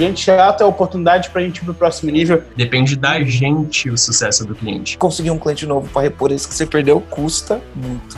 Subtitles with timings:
[0.00, 2.42] Cliente chato é oportunidade para a gente ir para o próximo nível.
[2.56, 4.96] Depende da gente o sucesso do cliente.
[4.96, 8.16] Conseguir um cliente novo para repor esse que você perdeu custa muito.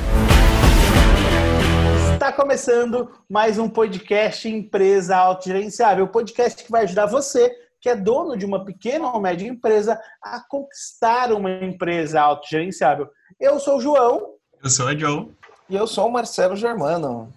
[2.14, 7.96] Está começando mais um podcast Empresa Autogerenciável, o podcast que vai ajudar você que é
[7.96, 13.08] dono de uma pequena ou média empresa a conquistar uma empresa autogerenciável.
[13.40, 14.34] Eu sou o João.
[14.62, 15.32] Eu sou a Joe.
[15.68, 17.32] E eu sou o Marcelo Germano.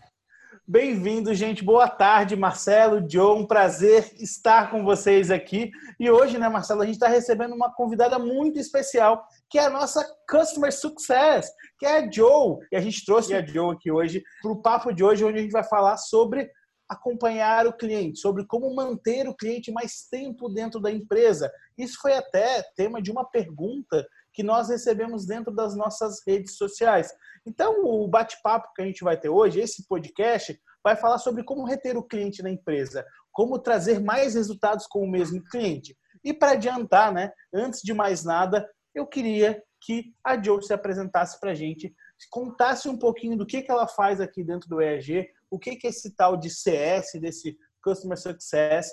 [0.68, 1.64] Bem-vindo, gente.
[1.64, 3.40] Boa tarde, Marcelo, Joe.
[3.40, 5.70] Um prazer estar com vocês aqui.
[6.00, 9.70] E hoje, né, Marcelo, a gente está recebendo uma convidada muito especial, que é a
[9.70, 12.58] nossa Customer Success, que é a Joe.
[12.72, 15.42] E a gente trouxe a Joe aqui hoje para o papo de hoje, onde a
[15.44, 16.50] gente vai falar sobre
[16.90, 21.52] acompanhar o cliente, sobre como manter o cliente mais tempo dentro da empresa.
[21.78, 24.04] Isso foi até tema de uma pergunta
[24.34, 27.12] que nós recebemos dentro das nossas redes sociais.
[27.46, 31.66] Então, o bate-papo que a gente vai ter hoje, esse podcast, vai falar sobre como
[31.66, 35.96] reter o cliente na empresa, como trazer mais resultados com o mesmo cliente.
[36.24, 41.40] E para adiantar, né, antes de mais nada, eu queria que a Joe se apresentasse
[41.40, 41.94] para a gente,
[42.32, 45.86] contasse um pouquinho do que, que ela faz aqui dentro do EAG, o que, que
[45.86, 48.90] é esse tal de CS, desse Customer Success.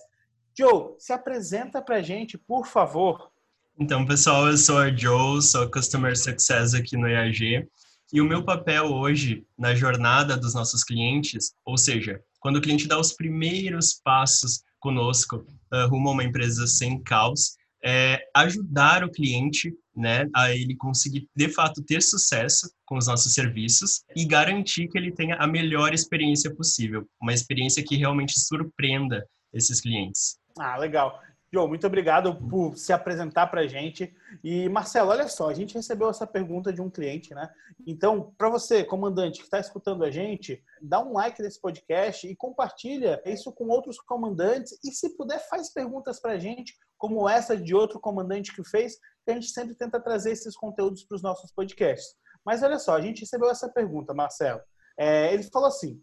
[0.57, 3.31] Joe, se apresenta para a gente, por favor.
[3.79, 7.67] Então, pessoal, eu sou a Joe, sou Customer Success aqui no EAG.
[8.13, 12.87] E o meu papel hoje na jornada dos nossos clientes, ou seja, quando o cliente
[12.87, 19.11] dá os primeiros passos conosco uh, rumo a uma empresa sem caos, é ajudar o
[19.11, 24.89] cliente, né, a ele conseguir de fato ter sucesso com os nossos serviços e garantir
[24.89, 30.39] que ele tenha a melhor experiência possível, uma experiência que realmente surpreenda esses clientes.
[30.59, 31.19] Ah, legal.
[31.55, 34.17] João, muito obrigado por se apresentar para a gente.
[34.43, 37.51] E, Marcelo, olha só, a gente recebeu essa pergunta de um cliente, né?
[37.87, 42.35] Então, para você, comandante que está escutando a gente, dá um like nesse podcast e
[42.35, 44.79] compartilha isso com outros comandantes.
[44.83, 48.97] E, se puder, faz perguntas para a gente, como essa de outro comandante que fez,
[49.23, 52.15] que a gente sempre tenta trazer esses conteúdos para os nossos podcasts.
[52.47, 54.63] Mas olha só, a gente recebeu essa pergunta, Marcelo.
[54.99, 56.03] É, ele falou assim: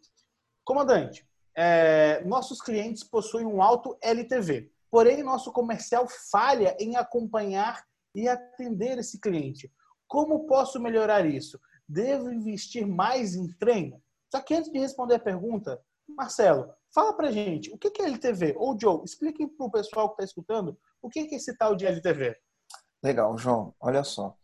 [0.64, 1.28] comandante,
[1.58, 7.84] é, nossos clientes possuem um alto LTV Porém, nosso comercial falha em acompanhar
[8.16, 9.72] e atender esse cliente.
[10.08, 11.60] Como posso melhorar isso?
[11.88, 14.02] Devo investir mais em treino?
[14.32, 18.56] Só que antes de responder a pergunta, Marcelo, fala pra gente, o que é LTV?
[18.58, 21.86] Ou Joe, expliquem para o pessoal que está escutando o que é esse tal de
[21.86, 22.36] LTV.
[23.04, 23.74] Legal, João.
[23.80, 24.36] Olha só.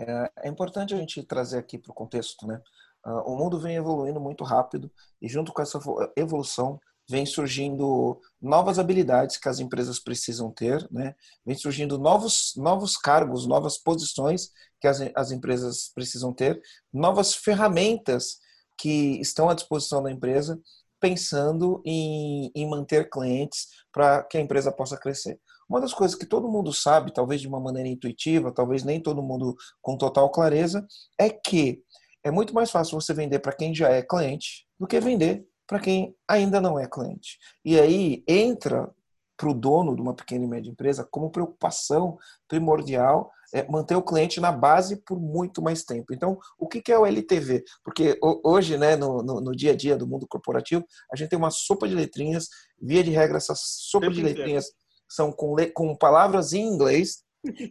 [0.00, 2.60] É, é importante a gente trazer aqui para o contexto, né?
[3.04, 5.78] Uh, o mundo vem evoluindo muito rápido e junto com essa
[6.16, 11.14] evolução vem surgindo novas habilidades que as empresas precisam ter, né?
[11.44, 16.60] Vem surgindo novos, novos cargos, novas posições que as, as empresas precisam ter,
[16.92, 18.38] novas ferramentas
[18.76, 20.60] que estão à disposição da empresa,
[21.00, 25.40] pensando em, em manter clientes para que a empresa possa crescer.
[25.68, 29.22] Uma das coisas que todo mundo sabe, talvez de uma maneira intuitiva, talvez nem todo
[29.22, 30.86] mundo com total clareza,
[31.18, 31.82] é que
[32.22, 35.78] é muito mais fácil você vender para quem já é cliente do que vender para
[35.78, 37.38] quem ainda não é cliente.
[37.64, 38.90] E aí entra
[39.36, 42.18] para o dono de uma pequena e média empresa como preocupação
[42.48, 46.12] primordial é manter o cliente na base por muito mais tempo.
[46.12, 47.64] Então, o que é o LTV?
[47.84, 51.38] Porque hoje, né, no, no, no dia a dia do mundo corporativo, a gente tem
[51.38, 52.48] uma sopa de letrinhas.
[52.80, 54.66] Via de regra, essas sopas de letrinhas
[55.08, 57.22] são com, com palavras em inglês.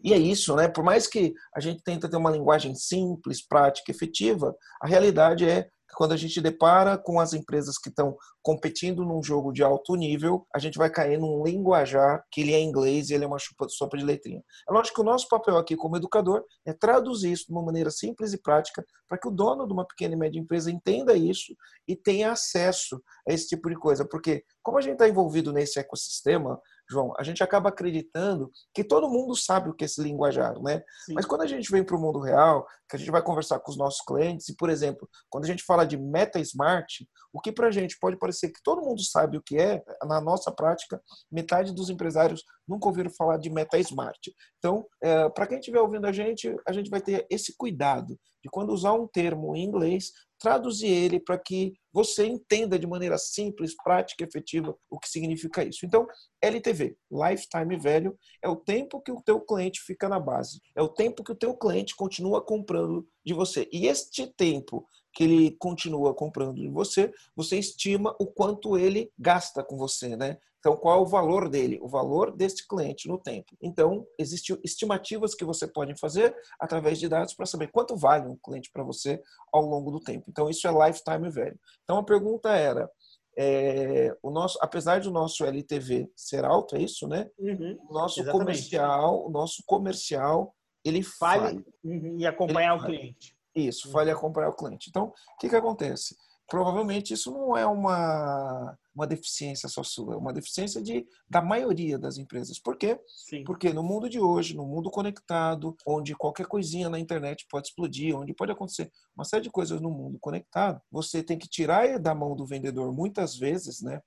[0.03, 0.67] E é isso, né?
[0.67, 5.69] Por mais que a gente tenta ter uma linguagem simples, prática, efetiva, a realidade é
[5.95, 10.45] quando a gente depara com as empresas que estão competindo num jogo de alto nível,
[10.53, 13.37] a gente vai cair num linguajar que ele é inglês e ele é uma
[13.69, 14.43] sopa de letrinha.
[14.69, 17.91] É lógico que o nosso papel aqui como educador é traduzir isso de uma maneira
[17.91, 21.55] simples e prática para que o dono de uma pequena e média empresa entenda isso
[21.87, 24.05] e tenha acesso a esse tipo de coisa.
[24.05, 26.59] Porque como a gente está envolvido nesse ecossistema,
[26.89, 30.81] João, a gente acaba acreditando que todo mundo sabe o que é esse linguajar, né?
[31.05, 31.13] Sim.
[31.13, 33.71] Mas quando a gente vem para o mundo real, que a gente vai conversar com
[33.71, 37.51] os nossos clientes, e, por exemplo, quando a gente fala de meta smart, o que
[37.51, 41.01] para a gente pode parecer que todo mundo sabe o que é, na nossa prática,
[41.31, 44.33] metade dos empresários nunca ouviram falar de meta smart.
[44.57, 48.17] Então, é, para quem estiver ouvindo a gente, a gente vai ter esse cuidado
[48.47, 53.17] de quando usar um termo em inglês, traduzir ele para que você entenda de maneira
[53.17, 55.85] simples, prática e efetiva o que significa isso.
[55.85, 56.07] Então,
[56.41, 60.87] LTV, Lifetime Value, é o tempo que o teu cliente fica na base, é o
[60.87, 63.67] tempo que o teu cliente continua comprando de você.
[63.71, 64.85] E este tempo
[65.17, 70.37] que ele continua comprando de você, você estima o quanto ele gasta com você, né?
[70.59, 71.79] Então, qual é o valor dele?
[71.81, 73.57] O valor desse cliente no tempo.
[73.59, 78.37] Então, existem estimativas que você pode fazer através de dados para saber quanto vale um
[78.37, 79.19] cliente para você
[79.51, 80.25] ao longo do tempo.
[80.29, 81.59] Então, isso é lifetime value.
[81.83, 82.87] Então, a pergunta era,
[83.35, 87.27] é, o nosso, apesar do nosso LTV ser alto, é isso, né?
[87.39, 88.45] Uhum, o nosso exatamente.
[88.45, 90.55] comercial, o nosso comercial,
[90.85, 91.41] ele falha.
[91.41, 91.65] falha.
[91.83, 93.36] Uhum, e acompanhar ele o cliente.
[93.57, 94.89] Isso, falha acompanhar o cliente.
[94.89, 96.15] Então, o que, que acontece?
[96.47, 101.99] Provavelmente isso não é uma, uma deficiência só sua, é uma deficiência de, da maioria
[101.99, 102.57] das empresas.
[102.57, 102.97] Por quê?
[103.05, 103.43] Sim.
[103.43, 108.15] Porque no mundo de hoje, no mundo conectado, onde qualquer coisinha na internet pode explodir,
[108.15, 112.15] onde pode acontecer uma série de coisas no mundo conectado, você tem que tirar da
[112.15, 113.99] mão do vendedor muitas vezes, né?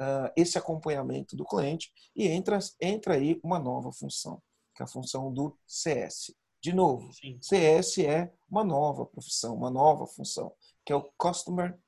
[0.00, 4.40] Uh, esse acompanhamento do cliente e entra, entra aí uma nova função,
[4.72, 6.32] que é a função do CS.
[6.60, 7.38] De novo, Sim.
[7.40, 10.52] CS é uma nova profissão, uma nova função,
[10.84, 11.78] que é o Customer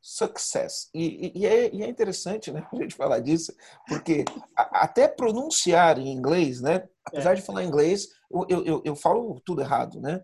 [0.00, 0.90] Success.
[0.94, 3.52] E, e, é, e é, interessante né, a gente falar disso,
[3.88, 4.24] porque
[4.56, 7.34] a, até pronunciar em inglês, né, apesar é.
[7.36, 10.22] de falar inglês, eu, eu, eu falo tudo errado, né?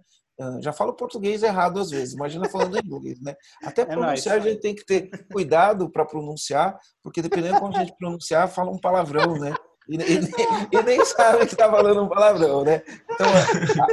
[0.60, 3.36] Já falo português errado às vezes, imagina falando inglês, né?
[3.62, 7.60] Até é pronunciar nóis, a gente tem que ter cuidado para pronunciar, porque dependendo de
[7.60, 9.54] como a gente pronunciar, fala um palavrão, né?
[9.88, 12.82] E, e, e, nem sabe que está falando um palavrão, né?
[13.10, 13.26] Então,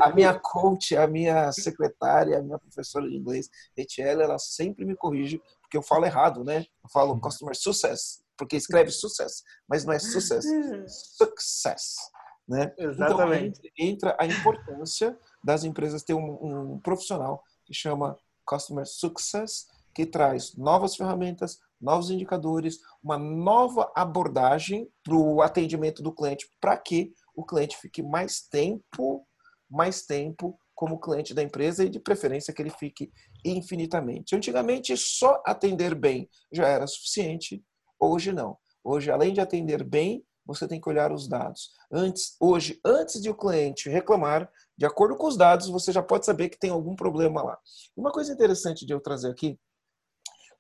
[0.02, 4.86] a, a, minha coach, a minha secretária, a minha professora de inglês, Etiela, ela sempre
[4.86, 6.66] me corrige, porque eu falo errado, né?
[6.84, 10.46] Eu falo customer success, porque escreve success, mas não é success,
[11.18, 11.96] success,
[12.48, 12.74] né?
[12.78, 13.60] Exatamente.
[13.60, 20.06] Então, entra a importância das empresas ter um, um profissional que chama customer success, que
[20.06, 27.14] traz novas ferramentas, novos indicadores, uma nova abordagem para o atendimento do cliente, para que
[27.36, 29.26] o cliente fique mais tempo,
[29.70, 33.12] mais tempo como cliente da empresa e de preferência que ele fique
[33.46, 34.36] infinitamente.
[34.36, 37.64] Antigamente só atender bem já era suficiente,
[38.00, 38.58] hoje não.
[38.84, 41.72] Hoje além de atender bem, você tem que olhar os dados.
[41.92, 46.26] Antes, hoje, antes de o cliente reclamar, de acordo com os dados, você já pode
[46.26, 47.58] saber que tem algum problema lá.
[47.96, 49.60] Uma coisa interessante de eu trazer aqui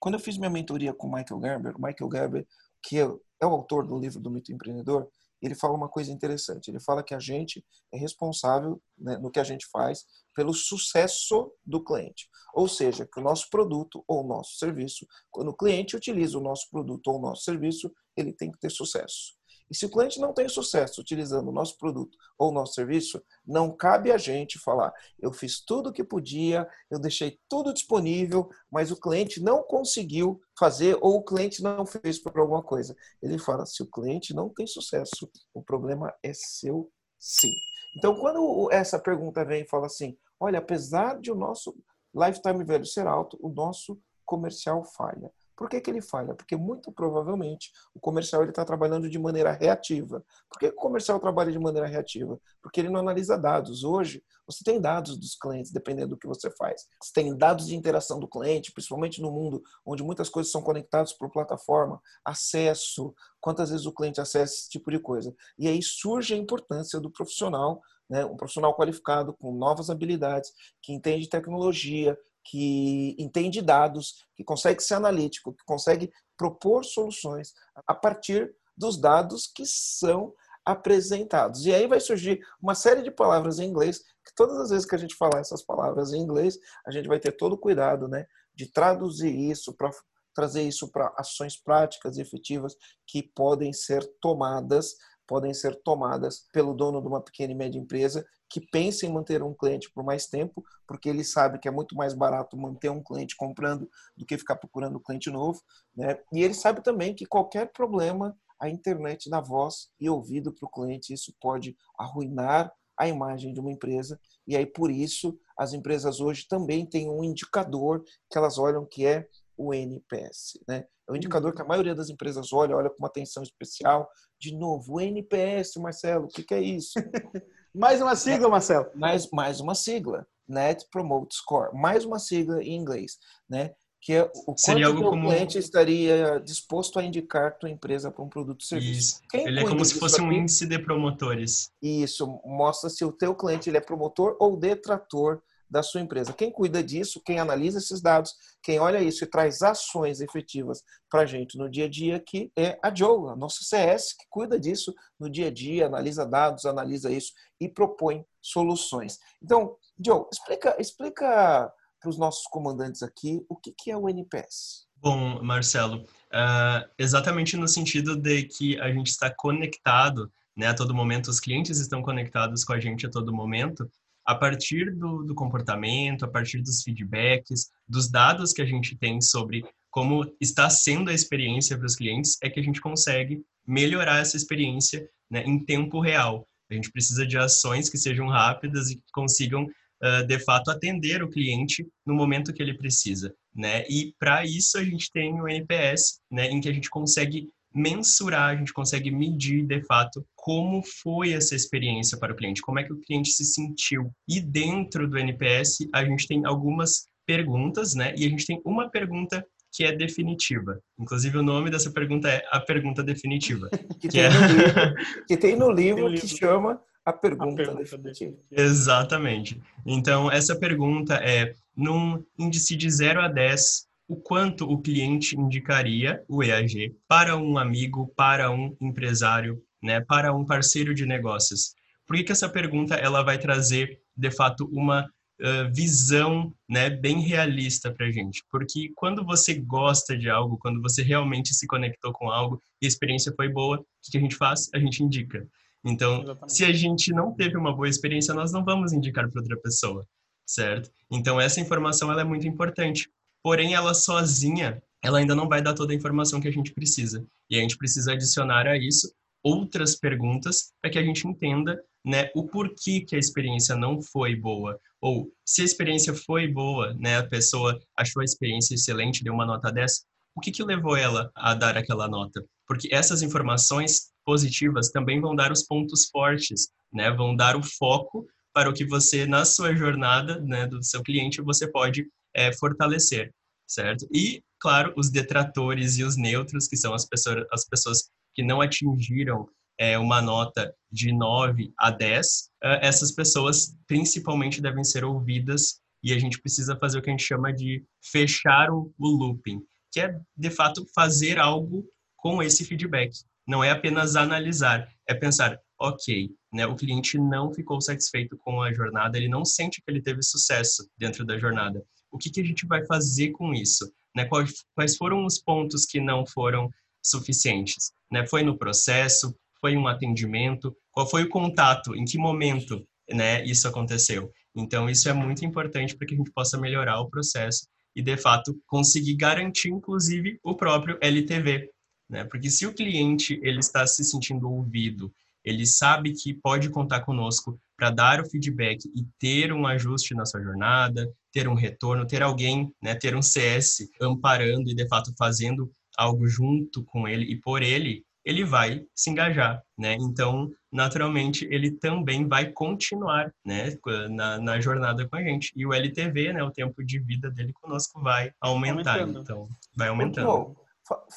[0.01, 2.47] quando eu fiz minha mentoria com o Michael Gerber, o Michael Gerber,
[2.83, 3.03] que é,
[3.39, 5.07] é o autor do livro do Mito Empreendedor,
[5.39, 6.69] ele fala uma coisa interessante.
[6.69, 7.63] Ele fala que a gente
[7.93, 10.03] é responsável né, no que a gente faz
[10.35, 12.27] pelo sucesso do cliente.
[12.53, 16.41] Ou seja, que o nosso produto ou o nosso serviço, quando o cliente utiliza o
[16.41, 19.35] nosso produto ou o nosso serviço, ele tem que ter sucesso.
[19.71, 23.23] E se o cliente não tem sucesso utilizando o nosso produto ou o nosso serviço,
[23.47, 28.49] não cabe a gente falar: eu fiz tudo o que podia, eu deixei tudo disponível,
[28.69, 32.93] mas o cliente não conseguiu fazer ou o cliente não fez por alguma coisa.
[33.21, 37.51] Ele fala: se o cliente não tem sucesso, o problema é seu sim.
[37.97, 41.73] Então, quando essa pergunta vem e fala assim: olha, apesar de o nosso
[42.13, 45.31] lifetime value ser alto, o nosso comercial falha.
[45.61, 46.33] Por que, que ele falha?
[46.33, 50.25] Porque muito provavelmente o comercial está trabalhando de maneira reativa.
[50.49, 52.35] Por que o comercial trabalha de maneira reativa?
[52.63, 53.83] Porque ele não analisa dados.
[53.83, 56.87] Hoje, você tem dados dos clientes, dependendo do que você faz.
[56.99, 61.13] Você tem dados de interação do cliente, principalmente no mundo onde muitas coisas são conectadas
[61.13, 65.31] por plataforma, acesso, quantas vezes o cliente acessa esse tipo de coisa.
[65.59, 67.79] E aí surge a importância do profissional
[68.11, 74.81] né, um profissional qualificado com novas habilidades, que entende tecnologia, que entende dados, que consegue
[74.81, 77.53] ser analítico, que consegue propor soluções
[77.87, 80.33] a partir dos dados que são
[80.65, 81.65] apresentados.
[81.65, 84.95] E aí vai surgir uma série de palavras em inglês, que todas as vezes que
[84.95, 88.25] a gente falar essas palavras em inglês, a gente vai ter todo o cuidado né,
[88.55, 89.91] de traduzir isso para
[90.33, 94.95] trazer isso para ações práticas e efetivas que podem ser tomadas
[95.31, 99.41] podem ser tomadas pelo dono de uma pequena e média empresa que pensa em manter
[99.41, 103.01] um cliente por mais tempo, porque ele sabe que é muito mais barato manter um
[103.01, 105.61] cliente comprando do que ficar procurando um cliente novo.
[105.95, 106.19] Né?
[106.33, 110.69] E ele sabe também que qualquer problema, a internet dá voz e ouvido para o
[110.69, 112.69] cliente, isso pode arruinar
[112.99, 114.19] a imagem de uma empresa.
[114.45, 119.05] E aí, por isso, as empresas hoje também têm um indicador que elas olham que
[119.05, 119.25] é
[119.61, 120.59] o NPS.
[120.67, 120.85] Né?
[121.07, 124.09] É um indicador que a maioria das empresas olha, olha com uma atenção especial.
[124.39, 126.93] De novo, o NPS, Marcelo, o que, que é isso?
[127.73, 128.87] mais uma sigla, Marcelo.
[128.95, 130.25] Mais, mais uma sigla.
[130.47, 131.73] Net Promote Score.
[131.73, 133.17] Mais uma sigla em inglês,
[133.49, 133.71] né?
[134.03, 135.29] Que é o Seria quanto o como...
[135.29, 139.21] cliente estaria disposto a indicar tua empresa para um produto ou serviço.
[139.31, 141.71] Ele é como se fosse um índice de promotores.
[141.79, 145.39] Isso, mostra se o teu cliente ele é promotor ou detrator
[145.71, 146.33] da sua empresa.
[146.33, 151.21] Quem cuida disso, quem analisa esses dados, quem olha isso e traz ações efetivas para
[151.21, 154.59] a gente no dia a dia aqui é a Joe, a nossa CS, que cuida
[154.59, 159.17] disso no dia a dia, analisa dados, analisa isso e propõe soluções.
[159.41, 164.87] Então, Joe, explica, explica para os nossos comandantes aqui o que, que é o NPS.
[164.97, 170.93] Bom, Marcelo, uh, exatamente no sentido de que a gente está conectado né, a todo
[170.93, 173.89] momento, os clientes estão conectados com a gente a todo momento,
[174.31, 179.19] a partir do, do, comportamento, a partir dos feedbacks, dos dados que a gente tem
[179.19, 184.19] sobre como está sendo a experiência para os clientes, é que a gente consegue melhorar
[184.19, 186.47] essa experiência né, em tempo real.
[186.69, 191.21] A gente precisa de ações que sejam rápidas e que consigam, uh, de fato, atender
[191.21, 193.35] o cliente no momento que ele precisa.
[193.53, 193.83] Né?
[193.89, 198.49] E para isso a gente tem o NPS, né, em que a gente consegue mensurar,
[198.49, 202.83] a gente consegue medir de fato como foi essa experiência para o cliente, como é
[202.83, 204.11] que o cliente se sentiu.
[204.27, 208.13] E dentro do NPS, a gente tem algumas perguntas, né?
[208.17, 210.79] E a gente tem uma pergunta que é definitiva.
[210.99, 213.69] Inclusive, o nome dessa pergunta é a pergunta definitiva.
[214.01, 214.29] que, que, tem, é...
[214.29, 214.95] no livro,
[215.27, 216.37] que tem no livro tem que livro.
[216.37, 218.37] chama a pergunta, a pergunta definitiva.
[218.51, 219.61] Exatamente.
[219.85, 226.21] Então, essa pergunta é, num índice de 0 a 10, o quanto o cliente indicaria
[226.27, 231.73] o EAG para um amigo, para um empresário, né, para um parceiro de negócios?
[232.05, 237.21] Por que, que essa pergunta ela vai trazer, de fato, uma uh, visão né, bem
[237.21, 238.43] realista para a gente?
[238.51, 242.89] Porque quando você gosta de algo, quando você realmente se conectou com algo e a
[242.89, 244.69] experiência foi boa, o que, que a gente faz?
[244.73, 245.47] A gente indica.
[245.85, 246.53] Então, Exatamente.
[246.53, 250.05] se a gente não teve uma boa experiência, nós não vamos indicar para outra pessoa,
[250.45, 250.91] certo?
[251.09, 253.09] Então, essa informação ela é muito importante.
[253.43, 257.25] Porém, ela sozinha, ela ainda não vai dar toda a informação que a gente precisa.
[257.49, 259.11] E a gente precisa adicionar a isso
[259.43, 264.35] outras perguntas para que a gente entenda né, o porquê que a experiência não foi
[264.35, 264.79] boa.
[264.99, 269.45] Ou se a experiência foi boa, né, a pessoa achou a experiência excelente, deu uma
[269.45, 270.05] nota 10,
[270.35, 272.43] o que, que levou ela a dar aquela nota?
[272.67, 278.25] Porque essas informações positivas também vão dar os pontos fortes, né, vão dar o foco
[278.53, 283.33] para o que você, na sua jornada né, do seu cliente, você pode é, fortalecer,
[283.67, 284.07] certo?
[284.13, 288.61] E, claro, os detratores e os neutros, que são as pessoas, as pessoas que não
[288.61, 289.47] atingiram
[289.77, 296.13] é, uma nota de 9 a 10, é, essas pessoas principalmente devem ser ouvidas e
[296.13, 299.61] a gente precisa fazer o que a gente chama de fechar o, o looping,
[299.91, 301.85] que é, de fato, fazer algo
[302.15, 303.11] com esse feedback.
[303.47, 308.71] Não é apenas analisar, é pensar, ok, né, o cliente não ficou satisfeito com a
[308.73, 312.43] jornada, ele não sente que ele teve sucesso dentro da jornada o que, que a
[312.43, 313.91] gente vai fazer com isso?
[314.15, 314.25] Né?
[314.25, 316.69] Quais, quais foram os pontos que não foram
[317.03, 317.91] suficientes?
[318.11, 318.25] Né?
[318.27, 319.35] Foi no processo?
[319.59, 320.75] Foi um atendimento?
[320.91, 321.95] Qual foi o contato?
[321.95, 324.31] Em que momento né, isso aconteceu?
[324.55, 328.17] Então, isso é muito importante para que a gente possa melhorar o processo e, de
[328.17, 331.69] fato, conseguir garantir, inclusive, o próprio LTV.
[332.09, 332.25] Né?
[332.25, 335.13] Porque se o cliente ele está se sentindo ouvido,
[335.43, 340.23] ele sabe que pode contar conosco para dar o feedback e ter um ajuste na
[340.23, 345.11] sua jornada, ter um retorno, ter alguém, né, ter um CS amparando e de fato
[345.17, 349.95] fazendo algo junto com ele e por ele, ele vai se engajar, né?
[349.99, 353.75] Então, naturalmente, ele também vai continuar, né,
[354.11, 355.51] na, na jornada com a gente.
[355.55, 359.21] E o LTV, né, o tempo de vida dele conosco vai aumentar, aumentando.
[359.21, 360.55] então vai aumentando.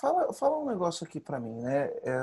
[0.00, 1.90] fala, fala um negócio aqui para mim, né?
[2.02, 2.18] É,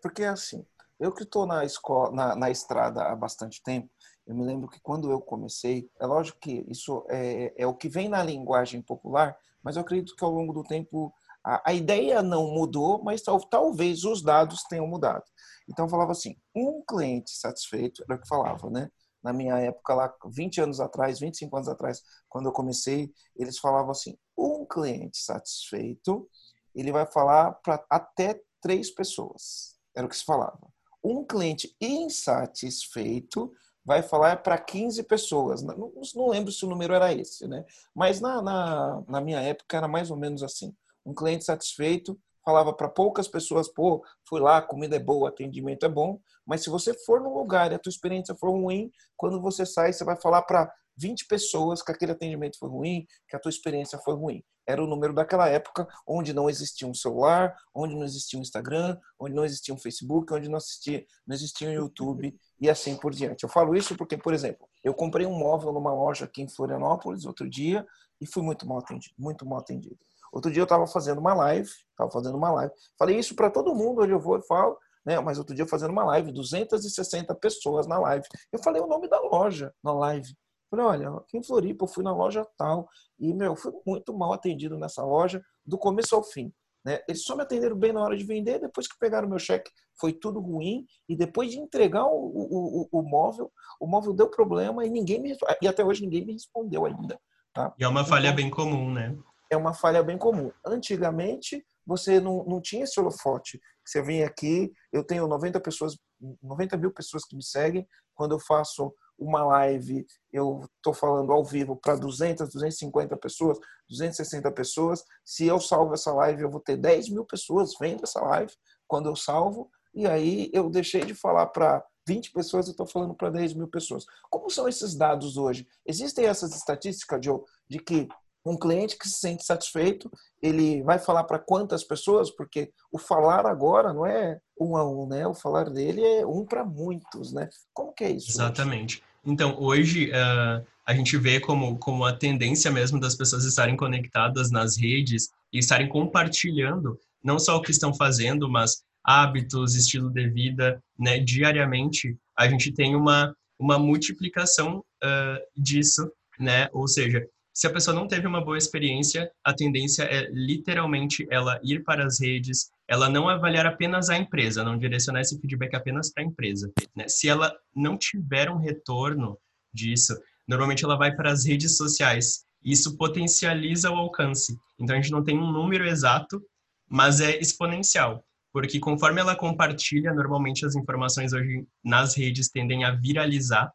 [0.00, 0.64] porque assim,
[0.98, 3.90] eu que estou na escola, na, na estrada há bastante tempo,
[4.26, 7.88] eu me lembro que quando eu comecei, é lógico que isso é, é o que
[7.88, 11.12] vem na linguagem popular, mas eu acredito que ao longo do tempo
[11.44, 15.24] a, a ideia não mudou, mas tal, talvez os dados tenham mudado.
[15.68, 18.88] Então falava assim, um cliente satisfeito, era o que falava, né?
[19.22, 23.90] Na minha época lá, 20 anos atrás, 25 anos atrás, quando eu comecei, eles falavam
[23.90, 26.28] assim, um cliente satisfeito,
[26.74, 29.76] ele vai falar para até três pessoas.
[29.94, 30.71] Era o que se falava.
[31.02, 33.52] Um cliente insatisfeito
[33.84, 35.62] vai falar para 15 pessoas.
[35.62, 37.64] Não, não, lembro se o número era esse, né?
[37.94, 40.74] Mas na, na, na minha época era mais ou menos assim.
[41.04, 45.86] Um cliente satisfeito falava para poucas pessoas, pô, fui lá, a comida é boa, atendimento
[45.86, 49.40] é bom, mas se você for no lugar e a tua experiência for ruim, quando
[49.40, 53.38] você sai, você vai falar para 20 pessoas que aquele atendimento foi ruim, que a
[53.38, 54.44] tua experiência foi ruim.
[54.66, 58.96] Era o número daquela época onde não existia um celular, onde não existia um Instagram,
[59.18, 63.12] onde não existia um Facebook, onde não, existia, não existia um YouTube e assim por
[63.12, 63.42] diante.
[63.42, 67.24] Eu falo isso porque, por exemplo, eu comprei um móvel numa loja aqui em Florianópolis
[67.24, 67.86] outro dia
[68.20, 69.98] e fui muito mal atendido, muito mal atendido.
[70.32, 72.72] Outro dia eu estava fazendo uma live, estava fazendo uma live.
[72.98, 75.20] Falei isso para todo mundo, onde eu vou e falo, né?
[75.20, 78.26] Mas outro dia fazendo uma live, 260 pessoas na live.
[78.50, 80.34] Eu falei o nome da loja na live.
[80.72, 82.88] Falei, olha, aqui em Floripa eu fui na loja tal
[83.20, 86.50] e, meu, fui muito mal atendido nessa loja, do começo ao fim.
[86.82, 86.98] Né?
[87.06, 90.14] Eles só me atenderam bem na hora de vender, depois que pegaram meu cheque foi
[90.14, 94.86] tudo ruim, e depois de entregar o, o, o, o móvel, o móvel deu problema
[94.86, 97.20] e ninguém me, e até hoje ninguém me respondeu ainda.
[97.52, 97.74] Tá?
[97.78, 99.14] E é uma falha então, bem comum, né?
[99.50, 100.50] É uma falha bem comum.
[100.66, 103.60] Antigamente, você não, não tinha esse holofote.
[103.84, 105.98] Você vem aqui, eu tenho 90 pessoas,
[106.42, 107.86] 90 mil pessoas que me seguem.
[108.14, 114.50] Quando eu faço uma live, eu estou falando ao vivo para 200, 250 pessoas, 260
[114.52, 115.04] pessoas.
[115.24, 118.52] Se eu salvo essa live, eu vou ter 10 mil pessoas vendo essa live
[118.86, 119.70] quando eu salvo.
[119.94, 123.68] E aí eu deixei de falar para 20 pessoas, eu estou falando para 10 mil
[123.68, 124.04] pessoas.
[124.30, 125.66] Como são esses dados hoje?
[125.86, 128.08] Existem essas estatísticas, Joe, de que
[128.44, 130.10] um cliente que se sente satisfeito,
[130.42, 132.30] ele vai falar para quantas pessoas?
[132.30, 135.26] Porque o falar agora não é um a um, né?
[135.26, 137.48] O falar dele é um para muitos, né?
[137.72, 138.30] Como que é isso?
[138.30, 138.96] Exatamente.
[138.96, 139.12] Hoje?
[139.24, 144.50] Então, hoje uh, a gente vê como, como a tendência mesmo das pessoas estarem conectadas
[144.50, 150.28] nas redes e estarem compartilhando não só o que estão fazendo, mas hábitos, estilo de
[150.28, 151.18] vida, né?
[151.18, 156.68] Diariamente, a gente tem uma, uma multiplicação uh, disso, né?
[156.72, 161.60] Ou seja, se a pessoa não teve uma boa experiência, a tendência é literalmente ela
[161.62, 166.10] ir para as redes, ela não avaliar apenas a empresa, não direcionar esse feedback apenas
[166.10, 166.72] para a empresa.
[166.96, 167.06] Né?
[167.08, 169.38] Se ela não tiver um retorno
[169.72, 170.18] disso,
[170.48, 172.44] normalmente ela vai para as redes sociais.
[172.64, 174.56] Isso potencializa o alcance.
[174.78, 176.42] Então a gente não tem um número exato,
[176.88, 182.92] mas é exponencial, porque conforme ela compartilha, normalmente as informações hoje nas redes tendem a
[182.92, 183.72] viralizar.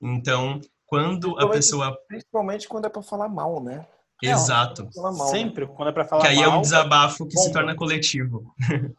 [0.00, 1.96] Então, quando a pessoa.
[2.08, 3.86] Principalmente quando é para falar mal, né?
[4.22, 4.88] Exato.
[4.96, 5.38] Não, mal, né?
[5.38, 5.72] Sempre, né?
[5.76, 6.32] quando é para falar mal.
[6.32, 8.52] Que aí mal, é um desabafo que se torna coletivo.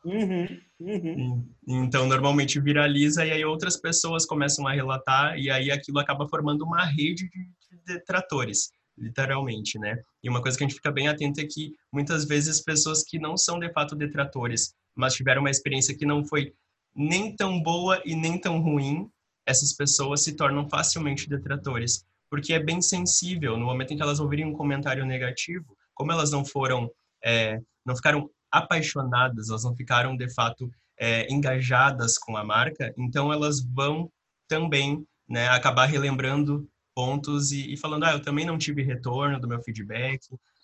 [0.05, 0.47] Uhum,
[0.79, 1.49] uhum.
[1.67, 6.63] Então, normalmente viraliza e aí outras pessoas começam a relatar e aí aquilo acaba formando
[6.63, 9.99] uma rede de detratores, literalmente, né?
[10.23, 13.19] E uma coisa que a gente fica bem atento é que muitas vezes pessoas que
[13.19, 16.53] não são de fato detratores, mas tiveram uma experiência que não foi
[16.95, 19.09] nem tão boa e nem tão ruim,
[19.49, 24.19] essas pessoas se tornam facilmente detratores, porque é bem sensível no momento em que elas
[24.19, 26.89] ouvirem um comentário negativo, como elas não foram,
[27.23, 33.33] é, não ficaram apaixonadas, elas não ficaram de fato é, engajadas com a marca, então
[33.33, 34.11] elas vão
[34.47, 39.47] também né, acabar relembrando pontos e, e, falando, ah, eu também não tive retorno do
[39.47, 40.19] meu feedback,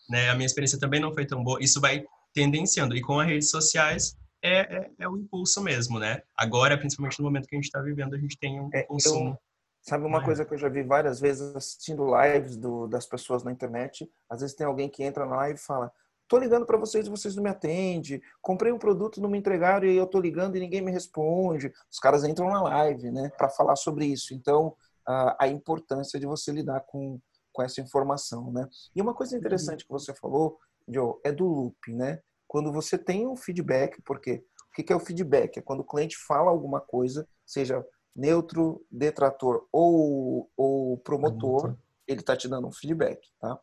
[0.10, 1.58] né, a minha experiência também não foi tão boa.
[1.62, 2.96] Isso vai tendenciando.
[2.96, 4.16] E com as redes sociais,
[4.46, 6.22] é, é, é, o impulso mesmo, né?
[6.38, 9.30] Agora, principalmente no momento que a gente está vivendo, a gente tem um é, consumo.
[9.30, 9.38] Eu,
[9.82, 13.52] sabe uma coisa que eu já vi várias vezes assistindo lives do, das pessoas na
[13.52, 14.10] internet?
[14.30, 15.92] Às vezes tem alguém que entra na live e fala:
[16.28, 18.22] tô ligando para vocês e vocês não me atendem.
[18.42, 21.74] Comprei um produto, não me entregaram e eu tô ligando e ninguém me responde.
[21.92, 24.34] Os caras entram na live, né, para falar sobre isso.
[24.34, 24.76] Então,
[25.08, 27.20] a, a importância de você lidar com,
[27.52, 28.68] com essa informação, né?
[28.96, 32.22] E uma coisa interessante que você falou, Joe, é do loop, né?
[32.56, 34.42] Quando você tem um feedback, porque
[34.72, 35.58] o que é o feedback?
[35.58, 41.76] É quando o cliente fala alguma coisa, seja neutro, detrator ou, ou promotor,
[42.08, 43.60] ele está te dando um feedback, tá?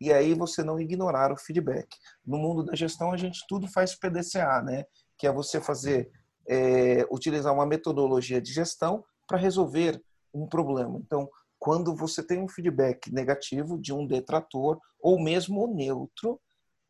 [0.00, 1.88] E aí você não ignorar o feedback.
[2.24, 4.84] No mundo da gestão, a gente tudo faz PDCA, né?
[5.18, 6.08] Que é você fazer,
[6.46, 10.00] é, utilizar uma metodologia de gestão para resolver
[10.32, 11.00] um problema.
[11.04, 11.28] Então,
[11.58, 16.40] quando você tem um feedback negativo de um detrator ou mesmo neutro,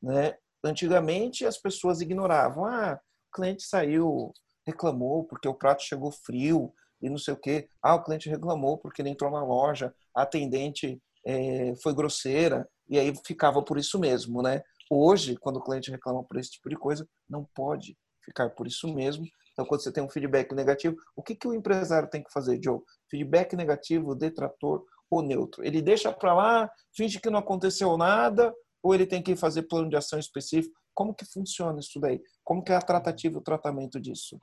[0.03, 2.65] né, Antigamente as pessoas ignoravam.
[2.65, 4.33] Ah, o cliente saiu,
[4.67, 7.69] reclamou porque o prato chegou frio e não sei o quê.
[7.83, 12.99] Ah, o cliente reclamou porque ele entrou na loja, a atendente é, foi grosseira e
[12.99, 14.63] aí ficava por isso mesmo, né?
[14.91, 18.93] Hoje, quando o cliente reclama por esse tipo de coisa, não pode ficar por isso
[18.95, 19.25] mesmo.
[19.53, 22.61] Então, quando você tem um feedback negativo, o que, que o empresário tem que fazer,
[22.63, 22.81] Joe?
[23.11, 25.65] Feedback negativo, detrator ou neutro.
[25.65, 28.55] Ele deixa para lá, finge que não aconteceu nada
[28.87, 30.75] ou ele tem que fazer plano de ação específico?
[30.95, 32.21] Como que funciona isso daí?
[32.45, 34.39] Como que é a tratativa, o tratamento disso?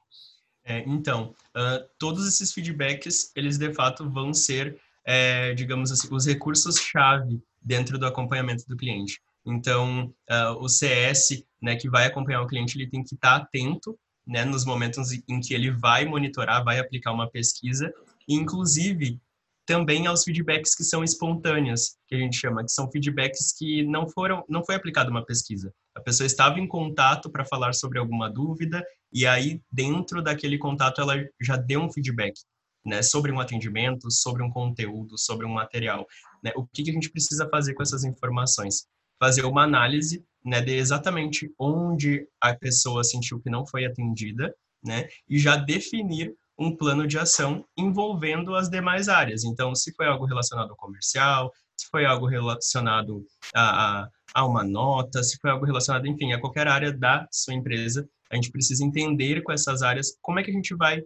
[0.66, 6.26] É, então, uh, todos esses feedbacks, eles de fato vão ser, é, digamos assim, os
[6.26, 9.22] recursos-chave dentro do acompanhamento do cliente.
[9.46, 13.98] Então, uh, o CS, né, que vai acompanhar o cliente, ele tem que estar atento,
[14.28, 17.94] né, nos momentos em que ele vai monitorar, vai aplicar uma pesquisa,
[18.28, 19.20] e, inclusive,
[19.66, 24.08] também aos feedbacks que são espontâneos, que a gente chama, que são feedbacks que não
[24.08, 25.74] foram, não foi aplicada uma pesquisa.
[25.96, 31.00] A pessoa estava em contato para falar sobre alguma dúvida e aí dentro daquele contato
[31.02, 32.34] ela já deu um feedback,
[32.86, 36.06] né, sobre um atendimento, sobre um conteúdo, sobre um material,
[36.44, 36.52] né?
[36.56, 38.86] O que, que a gente precisa fazer com essas informações?
[39.18, 45.08] Fazer uma análise, né, de exatamente onde a pessoa sentiu que não foi atendida, né,
[45.30, 49.44] e já definir um plano de ação envolvendo as demais áreas.
[49.44, 54.64] Então, se foi algo relacionado ao comercial, se foi algo relacionado a, a, a, uma
[54.64, 58.84] nota, se foi algo relacionado, enfim, a qualquer área da sua empresa, a gente precisa
[58.84, 61.02] entender com essas áreas como é que a gente vai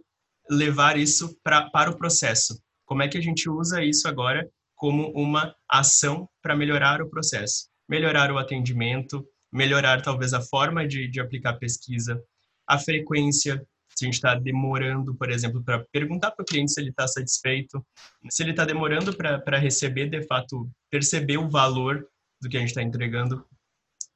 [0.50, 2.60] levar isso pra, para o processo.
[2.86, 7.68] Como é que a gente usa isso agora como uma ação para melhorar o processo,
[7.88, 12.22] melhorar o atendimento, melhorar talvez a forma de, de aplicar pesquisa,
[12.66, 13.66] a frequência,
[13.98, 17.08] se a gente está demorando, por exemplo, para perguntar para o cliente se ele está
[17.08, 17.84] satisfeito,
[18.30, 22.06] se ele está demorando para receber, de fato, perceber o valor
[22.40, 23.44] do que a gente está entregando.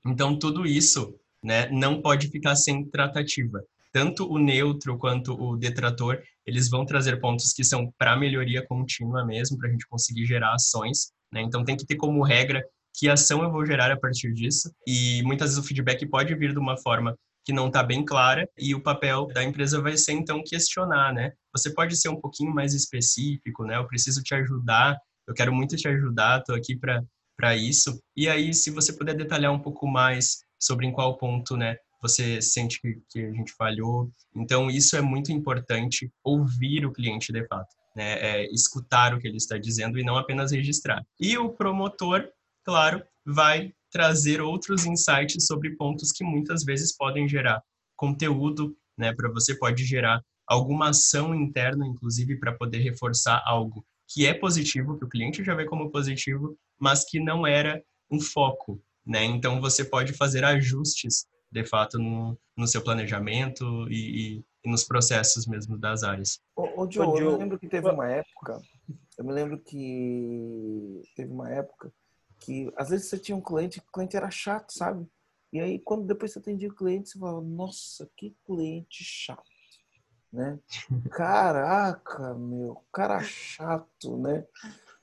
[0.06, 3.60] Então, tudo isso né, não pode ficar sem tratativa.
[3.92, 9.24] Tanto o neutro quanto o detrator, eles vão trazer pontos que são para melhoria contínua
[9.24, 11.12] mesmo, para a gente conseguir gerar ações.
[11.32, 11.42] Né?
[11.42, 12.64] Então, tem que ter como regra
[12.94, 14.72] que ação eu vou gerar a partir disso.
[14.86, 18.48] E muitas vezes o feedback pode vir de uma forma que não está bem clara
[18.58, 21.32] e o papel da empresa vai ser então questionar, né?
[21.54, 23.76] Você pode ser um pouquinho mais específico, né?
[23.76, 27.02] Eu preciso te ajudar, eu quero muito te ajudar, estou aqui para
[27.36, 28.00] para isso.
[28.16, 32.40] E aí, se você puder detalhar um pouco mais sobre em qual ponto, né, você
[32.40, 34.10] sente que, que a gente falhou.
[34.34, 39.26] Então, isso é muito importante, ouvir o cliente de fato, né, é, escutar o que
[39.26, 41.04] ele está dizendo e não apenas registrar.
[41.18, 42.28] E o promotor,
[42.64, 47.62] claro, vai trazer outros insights sobre pontos que muitas vezes podem gerar
[47.94, 54.26] conteúdo, né, para você pode gerar alguma ação interna, inclusive, para poder reforçar algo que
[54.26, 58.82] é positivo, que o cliente já vê como positivo, mas que não era um foco,
[59.06, 59.24] né?
[59.24, 64.84] Então você pode fazer ajustes, de fato, no, no seu planejamento e, e, e, nos
[64.84, 66.40] processos mesmo das áreas.
[66.56, 68.60] Ô, ô Joe, eu me lembro que teve uma época,
[69.16, 71.90] eu me lembro que teve uma época
[72.44, 75.06] que às vezes você tinha um cliente, o cliente era chato, sabe?
[75.52, 79.52] E aí quando depois você atendia o cliente, você falava, nossa, que cliente chato
[80.32, 80.58] né?
[81.12, 84.46] Caraca, meu, cara chato, né?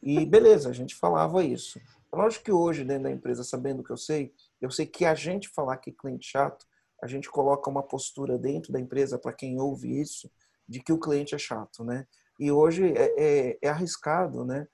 [0.01, 1.79] E beleza, a gente falava isso.
[2.11, 5.13] Lógico que hoje, dentro da empresa, sabendo o que eu sei, eu sei que a
[5.13, 6.65] gente falar que cliente chato,
[7.03, 10.29] a gente coloca uma postura dentro da empresa para quem ouve isso,
[10.67, 12.07] de que o cliente é chato, né?
[12.39, 14.67] E hoje é, é, é arriscado, né?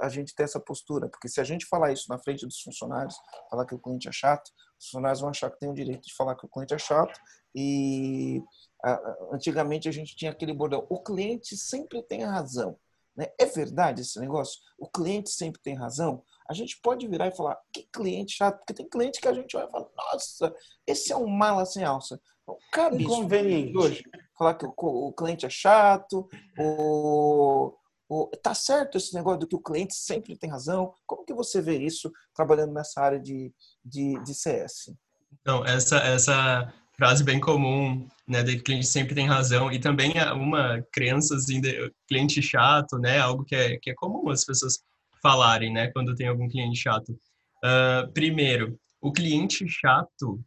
[0.00, 3.16] A gente ter essa postura, porque se a gente falar isso na frente dos funcionários,
[3.50, 6.14] falar que o cliente é chato, os funcionários vão achar que tem o direito de
[6.14, 7.18] falar que o cliente é chato
[7.54, 8.42] e
[9.32, 12.78] antigamente a gente tinha aquele bordão, o cliente sempre tem razão.
[13.16, 13.26] Né?
[13.38, 14.58] É verdade esse negócio?
[14.78, 16.24] O cliente sempre tem razão?
[16.48, 19.56] A gente pode virar e falar, que cliente chato, porque tem cliente que a gente
[19.56, 20.54] olha e fala, nossa,
[20.86, 22.20] esse é um mala sem alça.
[22.46, 23.76] Não cabe Inconveniente.
[23.76, 24.04] hoje.
[24.36, 27.72] Falar que o, o cliente é chato, o,
[28.42, 30.94] tá certo esse negócio do que o cliente sempre tem razão.
[31.06, 33.52] Como que você vê isso trabalhando nessa área de,
[33.84, 34.92] de, de CS?
[35.40, 40.84] Então, essa, essa frase bem comum, né, de cliente sempre tem razão, e também uma
[40.92, 44.80] crença, assim, de cliente chato, né, algo que é, que é comum as pessoas
[45.22, 47.10] falarem, né, quando tem algum cliente chato.
[47.64, 50.40] Uh, primeiro, o cliente chato,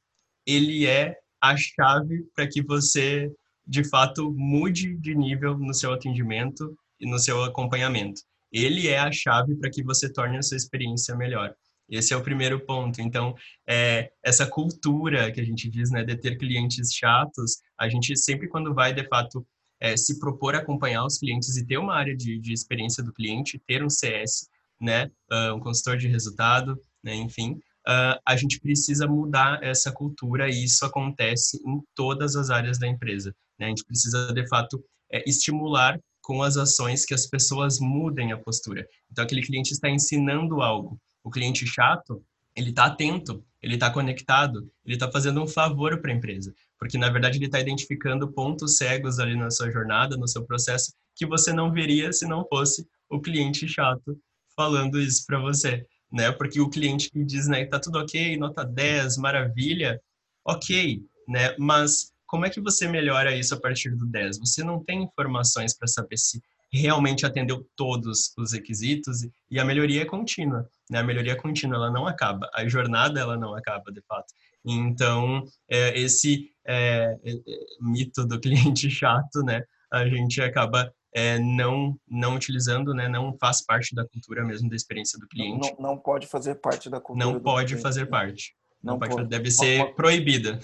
[0.45, 3.32] ele é a chave para que você,
[3.65, 8.21] de fato, mude de nível no seu atendimento no seu acompanhamento.
[8.51, 11.53] Ele é a chave para que você torne a sua experiência melhor.
[11.89, 12.99] Esse é o primeiro ponto.
[13.01, 13.36] Então,
[13.67, 18.47] é, essa cultura que a gente diz, né, de ter clientes chatos, a gente sempre
[18.47, 19.45] quando vai, de fato,
[19.79, 23.62] é, se propor acompanhar os clientes e ter uma área de, de experiência do cliente,
[23.67, 24.47] ter um CS,
[24.79, 27.53] né, uh, um consultor de resultado, né, enfim,
[27.88, 32.88] uh, a gente precisa mudar essa cultura e isso acontece em todas as áreas da
[32.88, 33.36] empresa.
[33.60, 33.67] Né?
[33.67, 38.38] A gente precisa, de fato, é, estimular com as ações que as pessoas mudem a
[38.38, 38.88] postura.
[39.11, 42.23] Então, aquele cliente está ensinando algo o cliente chato,
[42.55, 46.99] ele está atento, ele está conectado, ele está fazendo um favor para a empresa, porque
[46.99, 51.25] na verdade ele está identificando pontos cegos ali na sua jornada, no seu processo, que
[51.25, 54.17] você não veria se não fosse o cliente chato
[54.55, 56.31] falando isso para você, né?
[56.31, 59.99] Porque o cliente que diz, né, tá tudo ok, nota 10, maravilha,
[60.45, 61.55] ok, né?
[61.57, 64.39] Mas como é que você melhora isso a partir do 10?
[64.39, 70.01] Você não tem informações para saber se realmente atendeu todos os requisitos e a melhoria
[70.01, 70.99] é contínua, né?
[70.99, 74.33] A melhoria é contínua, ela não acaba, a jornada ela não acaba de fato.
[74.65, 77.33] Então, é, esse é, é,
[77.79, 79.63] mito do cliente chato, né?
[79.91, 83.07] A gente acaba é, não não utilizando, né?
[83.07, 85.73] Não faz parte da cultura mesmo da experiência do cliente.
[85.79, 87.25] Não, não pode fazer parte da cultura.
[87.25, 87.83] Não pode cliente.
[87.83, 88.53] fazer parte.
[88.86, 90.60] Não, pode, deve ser proibida.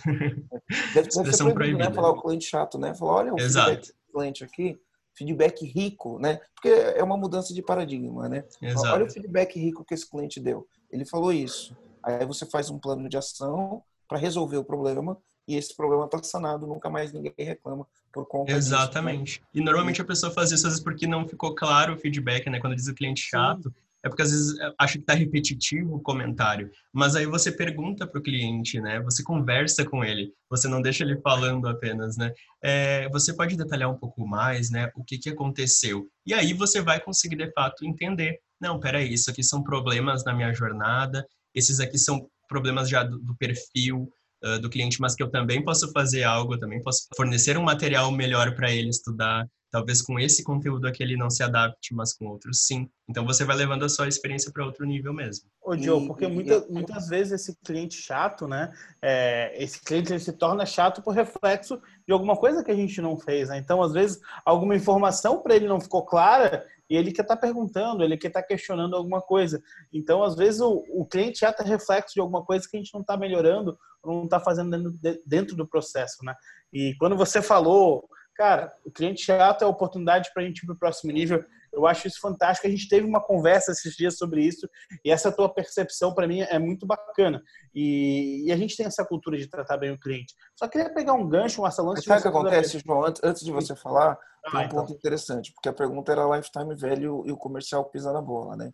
[0.93, 1.89] Deve, deve ser proibido, proibida.
[1.89, 1.95] né?
[1.95, 2.93] Falar o cliente chato, né?
[2.93, 3.91] Falar, olha, o Exato.
[4.13, 4.79] cliente aqui
[5.17, 6.39] feedback rico, né?
[6.53, 8.45] Porque é uma mudança de paradigma, né?
[8.61, 8.95] Exato.
[8.95, 10.67] Olha o feedback rico que esse cliente deu.
[10.91, 11.75] Ele falou isso.
[12.03, 16.21] Aí você faz um plano de ação para resolver o problema e esse problema está
[16.21, 19.39] sanado, nunca mais ninguém reclama por conta Exatamente.
[19.39, 19.61] Disso, né?
[19.61, 22.59] E normalmente a pessoa faz isso às vezes porque não ficou claro o feedback, né?
[22.59, 26.01] Quando diz o cliente chato, Sim é porque às vezes acha que está repetitivo o
[26.01, 26.71] comentário.
[26.91, 28.99] Mas aí você pergunta para o cliente, né?
[29.01, 32.33] Você conversa com ele, você não deixa ele falando apenas, né?
[32.63, 34.91] É, você pode detalhar um pouco mais, né?
[34.95, 36.07] O que, que aconteceu.
[36.25, 38.39] E aí você vai conseguir, de fato, entender.
[38.59, 43.19] Não, peraí, isso aqui são problemas na minha jornada, esses aqui são problemas já do,
[43.19, 44.09] do perfil,
[44.43, 48.11] uh, do cliente, mas que eu também posso fazer algo, também posso fornecer um material
[48.11, 52.27] melhor para ele estudar, talvez com esse conteúdo aqui ele não se adapte, mas com
[52.27, 52.89] outros sim.
[53.09, 55.49] Então você vai levando a sua experiência para outro nível mesmo.
[55.63, 58.71] Ô, Joe, porque muita, muitas vezes esse cliente chato, né?
[59.01, 63.01] É, esse cliente ele se torna chato por reflexo de alguma coisa que a gente
[63.01, 63.57] não fez, né?
[63.57, 67.41] Então, às vezes, alguma informação para ele não ficou clara e ele quer estar tá
[67.41, 69.61] perguntando, ele quer estar tá questionando alguma coisa.
[69.93, 72.93] Então, às vezes, o, o cliente chato é reflexo de alguma coisa que a gente
[72.93, 76.35] não está melhorando, não está fazendo dentro, dentro do processo, né?
[76.73, 80.65] E quando você falou cara, o cliente chato é a oportunidade para a gente ir
[80.65, 81.43] para o próximo nível.
[81.71, 82.67] Eu acho isso fantástico.
[82.67, 84.67] A gente teve uma conversa esses dias sobre isso
[85.05, 87.41] e essa tua percepção para mim é muito bacana.
[87.73, 90.35] E, e, a gente tem essa cultura de tratar bem o cliente.
[90.55, 91.91] Só queria pegar um gancho, Marcelo.
[91.91, 93.05] Antes Sabe o que acontece, João?
[93.05, 94.79] Antes, antes de você falar, ah, tem um então.
[94.79, 98.71] ponto interessante, porque a pergunta era lifetime velho e o comercial pisa na bola, né?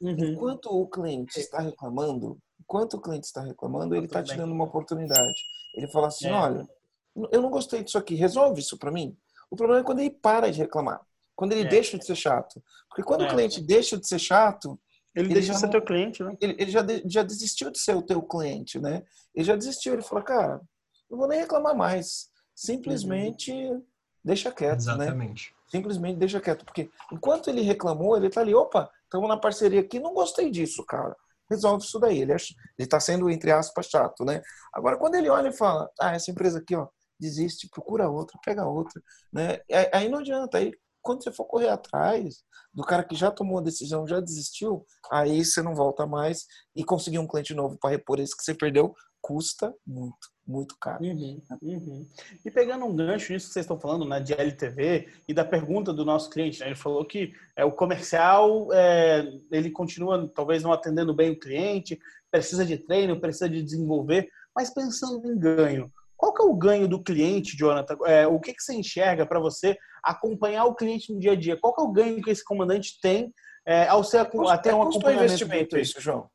[0.00, 0.16] Uhum.
[0.18, 4.64] Enquanto o cliente está reclamando, enquanto o cliente está reclamando, ele está te dando uma
[4.64, 5.40] oportunidade.
[5.74, 6.32] Ele fala assim, é.
[6.32, 6.68] olha,
[7.32, 9.16] eu não gostei disso aqui, resolve isso para mim.
[9.50, 11.00] O problema é quando ele para de reclamar,
[11.34, 11.68] quando ele é.
[11.68, 12.62] deixa de ser chato.
[12.88, 13.26] Porque quando é.
[13.26, 14.78] o cliente deixa de ser chato,
[15.14, 16.36] ele, ele deixa de ser não, teu cliente, né?
[16.40, 19.02] Ele, ele já, de, já desistiu de ser o teu cliente, né?
[19.34, 20.60] Ele já desistiu, ele falou, cara,
[21.10, 22.30] não vou nem reclamar mais.
[22.54, 23.84] Simplesmente uhum.
[24.24, 25.04] deixa quieto, né?
[25.04, 25.50] Exatamente.
[25.50, 25.56] né?
[25.68, 26.64] Simplesmente deixa quieto.
[26.64, 30.84] Porque enquanto ele reclamou, ele tá ali, opa, estamos na parceria aqui, não gostei disso,
[30.84, 31.16] cara
[31.50, 32.20] resolve isso daí.
[32.22, 32.32] Ele
[32.78, 34.40] está sendo, entre aspas, chato, né?
[34.72, 36.86] Agora, quando ele olha e fala, ah, essa empresa aqui, ó,
[37.20, 39.00] desiste, procura outra, pega outra,
[39.32, 39.58] né?
[39.92, 40.58] Aí não adianta.
[40.58, 44.84] Aí quando você for correr atrás do cara que já tomou a decisão, já desistiu,
[45.10, 48.54] aí você não volta mais e conseguir um cliente novo para repor esse que você
[48.54, 51.04] perdeu custa muito, muito caro.
[51.04, 52.06] Uhum, uhum.
[52.44, 55.92] E pegando um gancho nisso que vocês estão falando, né, de LTV e da pergunta
[55.92, 60.72] do nosso cliente, né, ele falou que é, o comercial é, ele continua talvez não
[60.72, 61.98] atendendo bem o cliente,
[62.30, 66.86] precisa de treino, precisa de desenvolver, mas pensando em ganho, qual que é o ganho
[66.86, 67.96] do cliente, Jonathan?
[68.04, 71.58] É, o que, que você enxerga para você acompanhar o cliente no dia a dia?
[71.58, 73.32] Qual que é o ganho que esse comandante tem
[73.64, 75.24] é, ao ser é até um acompanhamento?
[75.24, 76.28] investimento isso, João.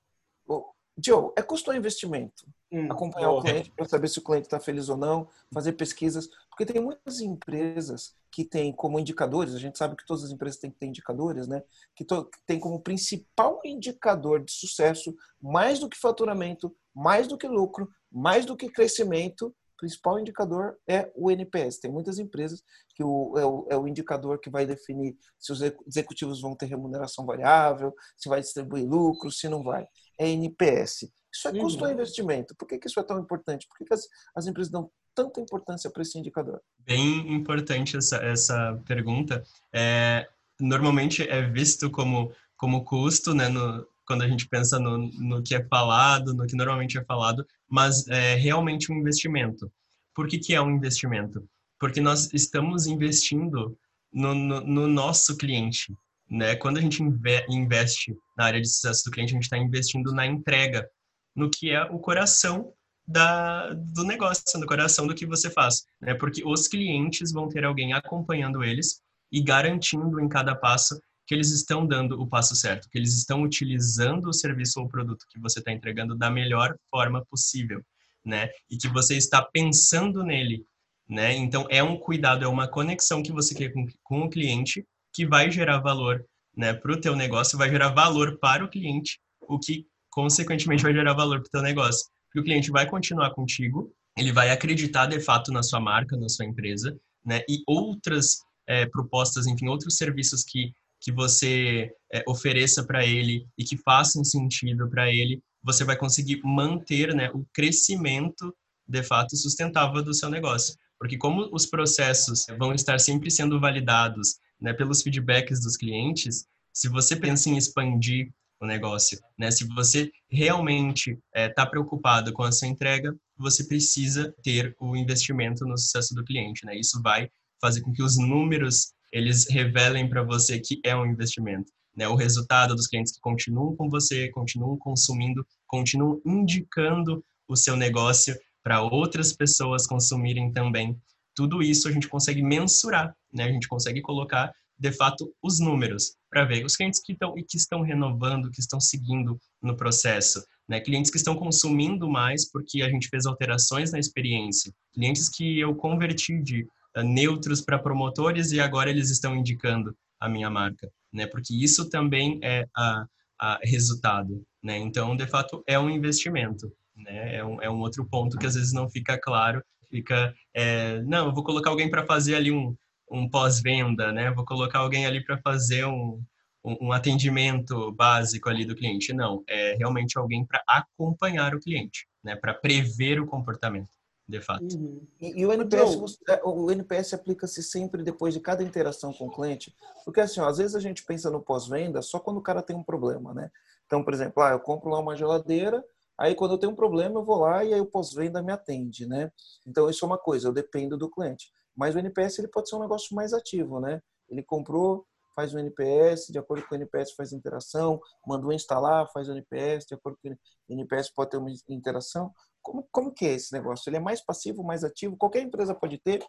[0.97, 2.47] Joe, é custo ou investimento?
[2.71, 6.29] Hum, acompanhar o cliente para saber se o cliente está feliz ou não, fazer pesquisas,
[6.49, 10.59] porque tem muitas empresas que têm como indicadores, a gente sabe que todas as empresas
[10.59, 11.61] têm que ter indicadores, né?
[11.95, 17.37] Que, to, que tem como principal indicador de sucesso, mais do que faturamento, mais do
[17.37, 21.79] que lucro, mais do que crescimento, principal indicador é o NPS.
[21.79, 22.63] Tem muitas empresas
[22.95, 26.65] que o, é, o, é o indicador que vai definir se os executivos vão ter
[26.67, 29.85] remuneração variável, se vai distribuir lucro, se não vai.
[30.19, 31.09] É NPS.
[31.33, 31.87] Isso é custo uhum.
[31.87, 32.55] ou investimento?
[32.55, 33.67] Por que, que isso é tão importante?
[33.67, 36.61] Por que, que as, as empresas dão tanta importância para esse indicador?
[36.79, 39.43] Bem importante essa, essa pergunta.
[39.73, 40.27] É,
[40.59, 45.55] normalmente é visto como, como custo, né, no, quando a gente pensa no, no que
[45.55, 49.71] é falado, no que normalmente é falado, mas é realmente um investimento.
[50.13, 51.47] Por que, que é um investimento?
[51.79, 53.77] Porque nós estamos investindo
[54.13, 55.93] no, no, no nosso cliente.
[56.29, 56.55] Né?
[56.55, 57.03] Quando a gente
[57.49, 60.89] investe na área de sucesso do cliente, a gente está investindo na entrega,
[61.35, 62.73] no que é o coração
[63.07, 65.83] da, do negócio, no coração do que você faz.
[66.01, 66.13] Né?
[66.13, 71.51] Porque os clientes vão ter alguém acompanhando eles e garantindo em cada passo que eles
[71.51, 75.59] estão dando o passo certo, que eles estão utilizando o serviço ou produto que você
[75.59, 77.83] está entregando da melhor forma possível,
[78.23, 78.49] né?
[78.69, 80.65] E que você está pensando nele,
[81.09, 81.33] né?
[81.35, 85.25] Então é um cuidado, é uma conexão que você quer com, com o cliente que
[85.25, 86.23] vai gerar valor,
[86.55, 86.73] né?
[86.73, 91.13] Para o teu negócio, vai gerar valor para o cliente, o que consequentemente vai gerar
[91.13, 95.19] valor para o teu negócio, porque o cliente vai continuar contigo, ele vai acreditar de
[95.19, 97.41] fato na sua marca, na sua empresa, né?
[97.49, 100.71] E outras é, propostas, enfim, outros serviços que
[101.05, 106.41] que você é, ofereça para ele e que façam sentido para ele, você vai conseguir
[106.43, 108.51] manter né, o crescimento
[108.87, 110.75] de fato sustentável do seu negócio.
[110.97, 116.89] Porque como os processos vão estar sempre sendo validados né, pelos feedbacks dos clientes, se
[116.89, 122.41] você pensa em expandir o negócio, né, se você realmente está é, tá preocupado com
[122.41, 126.65] a sua entrega, você precisa ter o investimento no sucesso do cliente.
[126.65, 126.75] Né?
[126.79, 127.29] Isso vai
[127.61, 131.71] fazer com que os números eles revelem para você que é um investimento.
[131.95, 132.05] Né?
[132.05, 138.37] O resultado dos clientes que continuam com você, continuam consumindo, continuam indicando o seu negócio
[138.61, 140.99] para outras pessoas consumirem também.
[141.33, 143.45] Tudo isso a gente consegue mensurar, né?
[143.45, 147.43] A gente consegue colocar de fato os números para ver os clientes que estão e
[147.43, 150.81] que estão renovando, que estão seguindo no processo, né?
[150.81, 155.73] Clientes que estão consumindo mais porque a gente fez alterações na experiência, clientes que eu
[155.73, 156.67] converti de
[157.03, 161.27] neutros para promotores e agora eles estão indicando a minha marca, né?
[161.27, 163.05] Porque isso também é a,
[163.39, 164.77] a resultado, né?
[164.77, 166.71] Então, de fato, é um investimento.
[166.95, 167.37] né?
[167.37, 169.63] É um, é um outro ponto que às vezes não fica claro.
[169.89, 172.75] Fica, é, não, eu vou colocar alguém para fazer ali um,
[173.11, 174.31] um pós-venda, né?
[174.31, 176.21] Vou colocar alguém ali para fazer um,
[176.63, 179.13] um, um, atendimento básico ali do cliente.
[179.13, 182.35] Não, é realmente alguém para acompanhar o cliente, né?
[182.35, 183.91] Para prever o comportamento,
[184.27, 184.63] de fato.
[184.75, 185.05] Uhum.
[185.21, 189.27] E, e, o NPS, então, é, o NPS aplica-se sempre depois de cada interação com
[189.27, 192.41] o cliente, porque assim, ó, às vezes a gente pensa no pós-venda só quando o
[192.41, 193.51] cara tem um problema, né?
[193.85, 195.83] Então, por exemplo, ah, eu compro lá uma geladeira,
[196.17, 199.05] aí quando eu tenho um problema eu vou lá e aí o pós-venda me atende,
[199.05, 199.31] né?
[199.65, 201.51] Então isso é uma coisa, eu dependo do cliente.
[201.75, 204.01] Mas o NPS ele pode ser um negócio mais ativo, né?
[204.29, 209.27] Ele comprou, faz o NPS, de acordo com o NPS faz interação, mandou instalar, faz
[209.27, 210.37] o NPS, de acordo com o
[210.69, 212.33] NPS pode ter uma interação.
[212.65, 213.87] Como, como que é esse negócio?
[213.87, 215.15] Ele é mais passivo, mais ativo?
[215.15, 216.25] Qualquer empresa pode ter?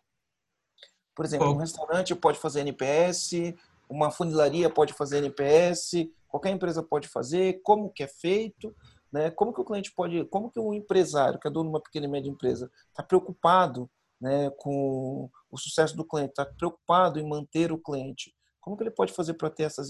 [1.15, 3.55] Por exemplo, um restaurante pode fazer NPS,
[3.89, 8.77] uma funilaria pode fazer NPS, qualquer empresa pode fazer, como que é feito,
[9.11, 9.31] né?
[9.31, 12.05] Como que o cliente pode, como que o empresário, que é dono de uma pequena
[12.05, 17.73] e média empresa, está preocupado né, com o sucesso do cliente, está preocupado em manter
[17.73, 19.89] o cliente, como que ele pode fazer para ter essas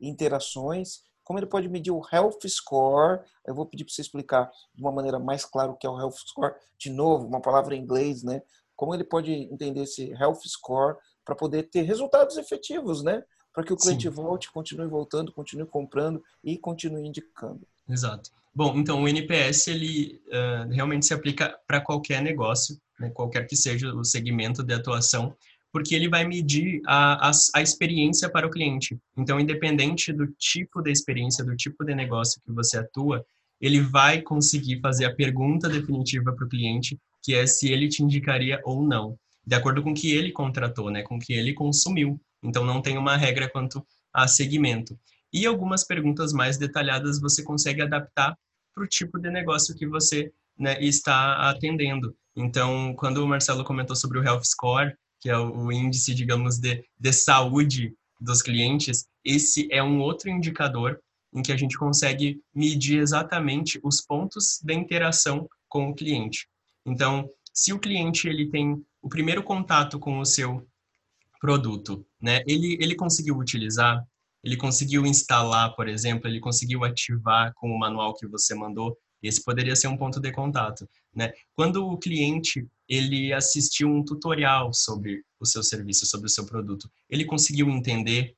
[0.00, 1.04] interações?
[1.24, 3.20] Como ele pode medir o Health Score?
[3.46, 5.98] Eu vou pedir para você explicar de uma maneira mais clara o que é o
[5.98, 6.54] Health Score.
[6.78, 8.42] De novo, uma palavra em inglês, né?
[8.76, 13.24] Como ele pode entender esse Health Score para poder ter resultados efetivos, né?
[13.52, 14.10] Para que o cliente Sim.
[14.10, 17.66] volte, continue voltando, continue comprando e continue indicando.
[17.88, 18.30] Exato.
[18.54, 23.56] Bom, então o NPS ele uh, realmente se aplica para qualquer negócio, né, qualquer que
[23.56, 25.34] seja o segmento de atuação,
[25.74, 28.96] porque ele vai medir a, a, a, experiência para o cliente.
[29.16, 33.26] Então, independente do tipo de experiência, do tipo de negócio que você atua,
[33.60, 38.04] ele vai conseguir fazer a pergunta definitiva para o cliente, que é se ele te
[38.04, 41.52] indicaria ou não, de acordo com o que ele contratou, né, com o que ele
[41.52, 42.20] consumiu.
[42.40, 44.96] Então, não tem uma regra quanto a segmento.
[45.32, 48.38] E algumas perguntas mais detalhadas você consegue adaptar
[48.72, 52.14] para o tipo de negócio que você né, está atendendo.
[52.36, 56.84] Então, quando o Marcelo comentou sobre o Health Score, que é o índice, digamos, de,
[57.00, 61.00] de saúde dos clientes, esse é um outro indicador
[61.34, 66.46] em que a gente consegue medir exatamente os pontos de interação com o cliente.
[66.84, 70.68] Então, se o cliente ele tem o primeiro contato com o seu
[71.40, 72.42] produto, né?
[72.46, 74.06] Ele ele conseguiu utilizar,
[74.42, 78.94] ele conseguiu instalar, por exemplo, ele conseguiu ativar com o manual que você mandou.
[79.22, 81.32] Esse poderia ser um ponto de contato, né?
[81.54, 86.90] Quando o cliente ele assistiu um tutorial sobre o seu serviço, sobre o seu produto,
[87.08, 88.34] ele conseguiu entender,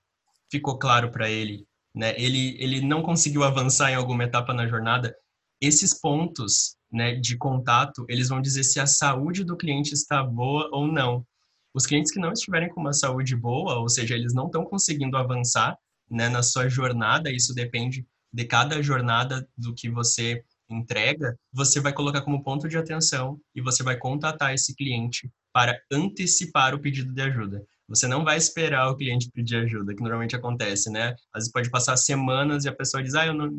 [0.50, 2.14] ficou claro para ele, né?
[2.20, 5.16] Ele ele não conseguiu avançar em alguma etapa na jornada.
[5.60, 10.68] Esses pontos, né, de contato, eles vão dizer se a saúde do cliente está boa
[10.72, 11.26] ou não.
[11.74, 15.16] Os clientes que não estiverem com uma saúde boa, ou seja, eles não estão conseguindo
[15.16, 15.78] avançar,
[16.10, 21.92] né, na sua jornada, isso depende de cada jornada do que você entrega, você vai
[21.92, 27.12] colocar como ponto de atenção e você vai contatar esse cliente para antecipar o pedido
[27.12, 27.64] de ajuda.
[27.88, 31.14] Você não vai esperar o cliente pedir ajuda, que normalmente acontece, né?
[31.32, 33.50] Às vezes pode passar semanas e a pessoa diz: "Ah, eu não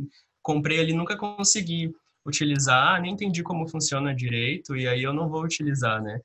[0.41, 1.91] comprei ali, nunca consegui
[2.25, 6.19] utilizar, nem entendi como funciona direito e aí eu não vou utilizar, né?"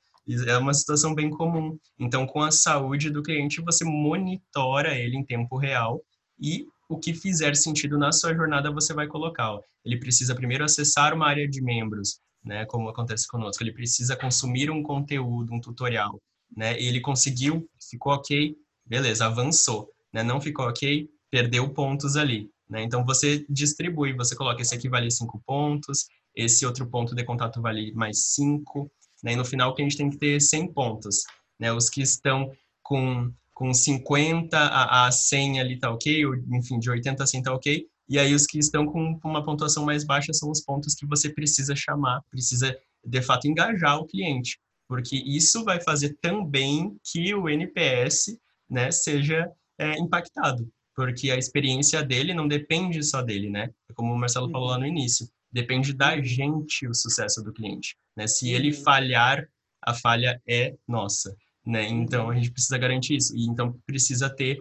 [0.47, 1.77] É uma situação bem comum.
[1.99, 6.01] Então, com a saúde do cliente, você monitora ele em tempo real
[6.39, 9.57] e o que fizer sentido na sua jornada você vai colocar.
[9.83, 13.63] Ele precisa primeiro acessar uma área de membros, né, como acontece conosco.
[13.63, 16.21] Ele precisa consumir um conteúdo, um tutorial,
[16.55, 16.79] né?
[16.81, 20.23] Ele conseguiu, ficou ok, beleza, avançou, né?
[20.23, 22.83] Não ficou ok, perdeu pontos ali, né?
[22.83, 27.61] Então você distribui, você coloca esse aqui vale cinco pontos, esse outro ponto de contato
[27.61, 28.91] vale mais cinco,
[29.23, 29.33] né?
[29.33, 31.23] E no final que a gente tem que ter 100 pontos,
[31.59, 31.71] né?
[31.71, 32.51] Os que estão
[32.81, 37.43] com com 50 a, a 100 ali tá ok, ou, enfim, de 80 a 100
[37.43, 40.95] tá ok, e aí os que estão com uma pontuação mais baixa são os pontos
[40.95, 46.97] que você precisa chamar, precisa de fato engajar o cliente, porque isso vai fazer também
[47.03, 48.37] que o NPS
[48.69, 53.69] né, seja é, impactado, porque a experiência dele não depende só dele, né?
[53.95, 58.27] Como o Marcelo falou lá no início, depende da gente o sucesso do cliente, né?
[58.27, 58.83] Se ele uhum.
[58.83, 59.47] falhar,
[59.81, 61.87] a falha é nossa né?
[61.87, 63.35] Então a gente precisa garantir isso.
[63.35, 64.59] E então precisa ter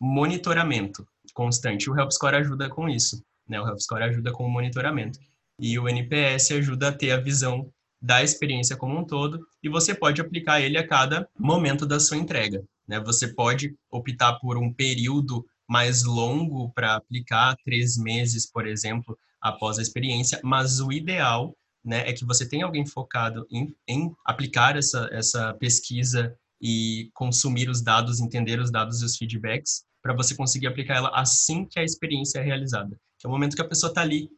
[0.00, 1.90] monitoramento constante.
[1.90, 3.60] O Help Score ajuda com isso, né?
[3.60, 5.18] O Help Score ajuda com o monitoramento.
[5.58, 9.94] E o NPS ajuda a ter a visão da experiência como um todo e você
[9.94, 13.00] pode aplicar ele a cada momento da sua entrega, né?
[13.00, 19.78] Você pode optar por um período mais longo para aplicar, três meses, por exemplo, após
[19.78, 24.76] a experiência, mas o ideal né, é que você tenha alguém focado em, em aplicar
[24.76, 30.34] essa, essa pesquisa e consumir os dados, entender os dados e os feedbacks, para você
[30.34, 32.98] conseguir aplicar ela assim que a experiência é realizada.
[33.18, 34.30] Que é o momento que a pessoa está ali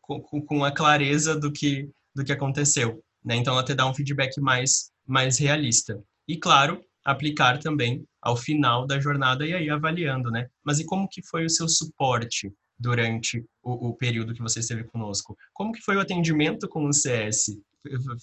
[0.00, 3.02] com, com, a clareza do que do que aconteceu.
[3.22, 3.36] Né?
[3.36, 6.02] Então, ela te dá um feedback mais, mais realista.
[6.28, 10.48] E, claro, aplicar também ao final da jornada e aí avaliando, né?
[10.64, 14.84] Mas e como que foi o seu suporte durante o, o período que você esteve
[14.84, 15.36] conosco?
[15.52, 17.58] Como que foi o atendimento com o CS?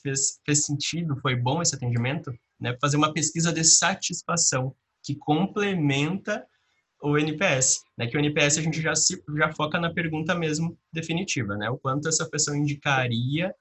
[0.01, 1.19] Fez, fez sentido?
[1.21, 2.33] Foi bom esse atendimento?
[2.61, 2.77] Né?
[2.79, 6.45] Fazer uma pesquisa de satisfação que complementa
[7.01, 8.05] o NPS, né?
[8.07, 11.69] Que o NPS a gente já se já foca na pergunta mesmo definitiva, né?
[11.69, 13.55] O quanto essa pessoa indicaria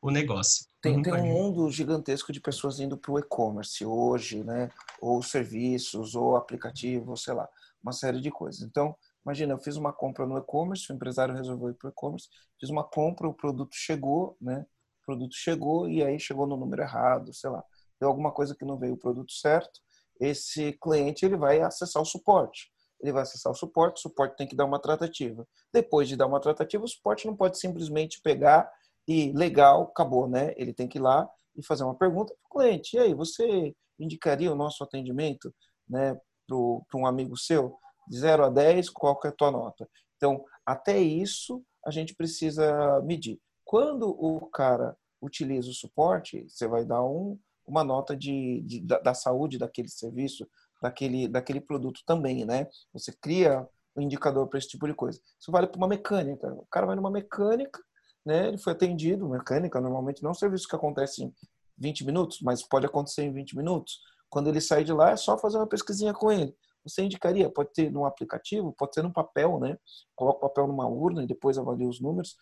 [0.00, 0.66] o negócio.
[0.80, 4.70] Tem, tem um mundo gigantesco de pessoas indo para o e-commerce hoje, né?
[5.00, 7.48] Ou serviços, ou aplicativos, sei lá,
[7.82, 8.62] uma série de coisas.
[8.62, 8.94] Então,
[9.24, 12.28] imagina, eu fiz uma compra no e-commerce, o empresário resolveu ir para o e-commerce,
[12.60, 14.66] fiz uma compra, o produto chegou, né?
[15.02, 17.64] O produto chegou e aí chegou no número errado, sei lá.
[18.04, 19.80] Deu alguma coisa que não veio o produto certo,
[20.20, 22.70] esse cliente ele vai acessar o suporte
[23.04, 25.46] ele vai acessar o suporte, o suporte tem que dar uma tratativa.
[25.70, 28.70] Depois de dar uma tratativa, o suporte não pode simplesmente pegar
[29.06, 30.54] e legal, acabou, né?
[30.56, 32.96] Ele tem que ir lá e fazer uma pergunta para o cliente.
[32.96, 35.54] E aí, você indicaria o nosso atendimento
[35.86, 37.76] né, para um amigo seu?
[38.08, 39.86] De 0 a 10, qual que é a tua nota?
[40.16, 43.38] Então, até isso a gente precisa medir.
[43.64, 48.98] Quando o cara utiliza o suporte, você vai dar um, uma nota de, de da,
[48.98, 50.46] da, saúde daquele serviço,
[50.80, 52.68] daquele, daquele produto também, né?
[52.92, 55.20] Você cria um indicador para esse tipo de coisa.
[55.38, 56.52] Isso vale para uma mecânica.
[56.52, 57.80] O cara vai numa mecânica,
[58.24, 58.48] né?
[58.48, 61.34] Ele foi atendido, mecânica normalmente não é um serviço que acontece em
[61.78, 64.00] 20 minutos, mas pode acontecer em 20 minutos.
[64.28, 66.54] Quando ele sai de lá, é só fazer uma pesquisinha com ele.
[66.84, 69.78] Você indicaria, pode ter num aplicativo, pode ser num papel, né?
[70.14, 72.36] Coloca o papel numa urna e depois avalia os números.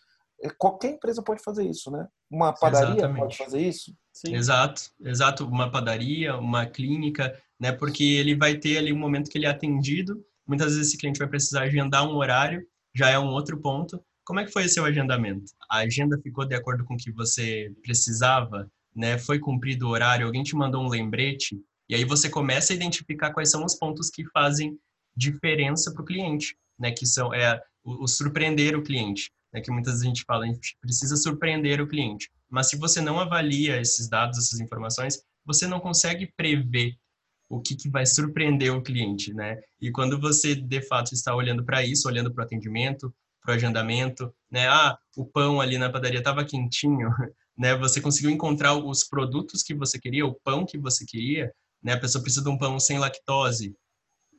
[0.58, 2.06] Qualquer empresa pode fazer isso, né?
[2.30, 3.20] Uma padaria Exatamente.
[3.20, 3.94] pode fazer isso.
[4.12, 4.34] Sim.
[4.34, 5.46] Exato, exato.
[5.46, 7.72] Uma padaria, uma clínica, né?
[7.72, 10.24] Porque ele vai ter ali um momento que ele é atendido.
[10.46, 14.02] Muitas vezes esse cliente vai precisar agendar um horário, já é um outro ponto.
[14.24, 15.52] Como é que foi o seu agendamento?
[15.70, 18.70] A agenda ficou de acordo com o que você precisava?
[18.94, 19.18] Né?
[19.18, 20.26] Foi cumprido o horário?
[20.26, 21.60] Alguém te mandou um lembrete?
[21.88, 24.78] E aí você começa a identificar quais são os pontos que fazem
[25.16, 26.90] diferença para o cliente, né?
[26.90, 29.60] Que são é o, o surpreender o cliente, né?
[29.60, 32.30] Que muitas vezes a gente fala, a gente precisa surpreender o cliente.
[32.48, 36.96] Mas se você não avalia esses dados, essas informações, você não consegue prever
[37.48, 39.60] o que, que vai surpreender o cliente, né?
[39.80, 43.54] E quando você de fato está olhando para isso, olhando para o atendimento, para o
[43.54, 44.68] agendamento, né?
[44.68, 47.10] Ah, o pão ali na padaria estava quentinho,
[47.56, 47.76] né?
[47.76, 51.92] Você conseguiu encontrar os produtos que você queria, o pão que você queria, né?
[51.92, 53.76] A pessoa precisa de um pão sem lactose,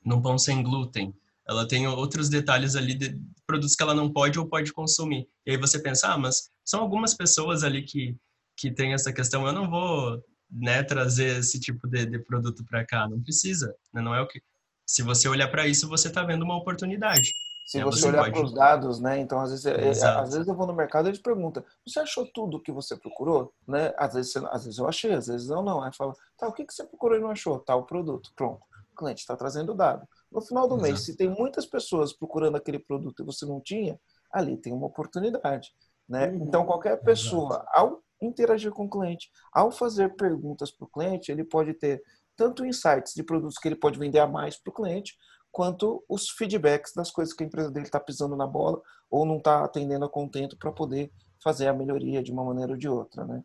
[0.03, 1.13] num pão sem glúten.
[1.47, 5.27] Ela tem outros detalhes ali de produtos que ela não pode ou pode consumir.
[5.45, 8.17] E aí você pensa, ah, mas são algumas pessoas ali que
[8.55, 12.85] que tem essa questão, eu não vou né, trazer esse tipo de, de produto para
[12.85, 13.07] cá.
[13.07, 14.01] Não precisa, né?
[14.01, 14.41] não é o que.
[14.85, 17.31] Se você olhar para isso, você está vendo uma oportunidade.
[17.65, 17.85] Se né?
[17.85, 18.31] você, você, olhar pode...
[18.33, 19.19] para os dados, né?
[19.19, 21.99] Então, às vezes, é, é às vezes eu vou no mercado e eles perguntam: você
[22.01, 23.53] achou tudo o que você procurou?
[23.65, 23.93] Né?
[23.97, 25.81] Às, vezes, às vezes eu achei, às vezes eu não.
[25.81, 27.59] Aí fala: tá, o que, que você procurou e não achou?
[27.59, 28.31] Tal produto.
[28.35, 28.61] Pronto.
[28.91, 30.05] O cliente está trazendo dado.
[30.33, 30.89] No final do Exato.
[30.89, 33.99] mês, se tem muitas pessoas procurando aquele produto e você não tinha,
[34.31, 35.71] ali tem uma oportunidade.
[36.09, 36.29] Né?
[36.29, 36.45] Uhum.
[36.47, 37.69] Então, qualquer pessoa, Exato.
[37.73, 39.29] ao interagir com o cliente.
[39.51, 42.01] Ao fazer perguntas para o cliente, ele pode ter
[42.35, 45.15] tanto insights de produtos que ele pode vender a mais para o cliente,
[45.51, 49.37] quanto os feedbacks das coisas que a empresa dele está pisando na bola ou não
[49.37, 51.11] está atendendo a contento para poder
[51.43, 53.43] fazer a melhoria de uma maneira ou de outra, né?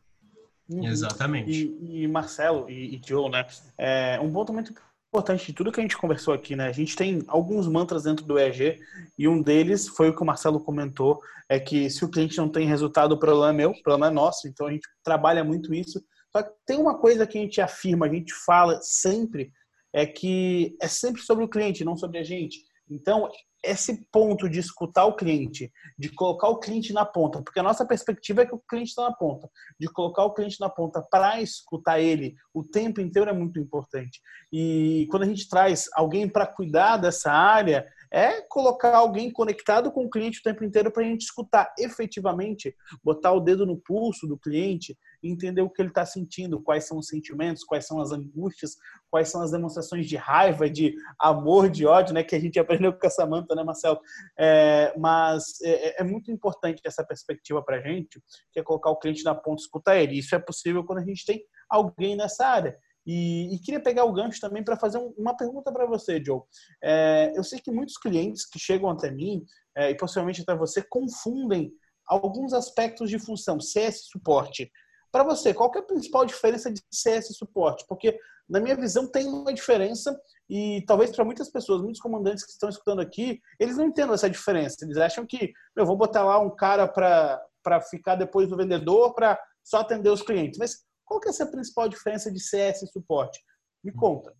[0.70, 0.84] Uhum.
[0.84, 1.50] Exatamente.
[1.50, 3.46] E, e, Marcelo e, e Joe, né?
[3.76, 4.72] É, um ponto muito
[5.08, 6.66] importante de tudo que a gente conversou aqui, né?
[6.66, 8.78] A gente tem alguns mantras dentro do EG
[9.16, 12.48] e um deles foi o que o Marcelo comentou, é que se o cliente não
[12.48, 14.46] tem resultado, o problema é meu, o problema é nosso.
[14.46, 16.02] Então a gente trabalha muito isso.
[16.30, 19.50] Só que tem uma coisa que a gente afirma, a gente fala sempre,
[19.92, 22.58] é que é sempre sobre o cliente, não sobre a gente.
[22.90, 23.30] Então,
[23.62, 27.86] esse ponto de escutar o cliente, de colocar o cliente na ponta, porque a nossa
[27.86, 29.48] perspectiva é que o cliente está na ponta,
[29.78, 34.20] de colocar o cliente na ponta para escutar ele o tempo inteiro é muito importante.
[34.52, 40.04] E quando a gente traz alguém para cuidar dessa área, é colocar alguém conectado com
[40.04, 44.26] o cliente o tempo inteiro para a gente escutar efetivamente, botar o dedo no pulso
[44.26, 48.12] do cliente, entender o que ele está sentindo, quais são os sentimentos, quais são as
[48.12, 48.76] angústias,
[49.10, 52.92] quais são as demonstrações de raiva, de amor, de ódio, né, que a gente aprendeu
[52.92, 54.00] com a Samanta, né, Marcelo?
[54.38, 58.90] É, mas é, é, é, muito importante essa perspectiva para a gente, que é colocar
[58.90, 60.18] o cliente na ponta escutar ele.
[60.18, 62.78] Isso é possível quando a gente tem alguém nessa área.
[63.10, 66.42] E, e, queria pegar o gancho também para fazer um, uma pergunta para você, Joe.
[66.84, 69.42] É, eu sei que muitos clientes que chegam até mim,
[69.74, 71.72] é, e possivelmente até você, confundem
[72.06, 74.70] alguns aspectos de função, CS suporte.
[75.10, 77.82] Para você, qual é a principal diferença de CS suporte?
[77.88, 78.14] Porque,
[78.46, 80.14] na minha visão, tem uma diferença
[80.46, 84.28] e talvez para muitas pessoas, muitos comandantes que estão escutando aqui, eles não entendam essa
[84.28, 84.84] diferença.
[84.84, 89.40] Eles acham que eu vou botar lá um cara para ficar depois no vendedor, para
[89.64, 90.58] só atender os clientes.
[90.58, 93.40] Mas qual que é essa principal diferença de CS e suporte?
[93.82, 94.32] Me conta.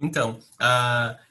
[0.00, 0.38] Então,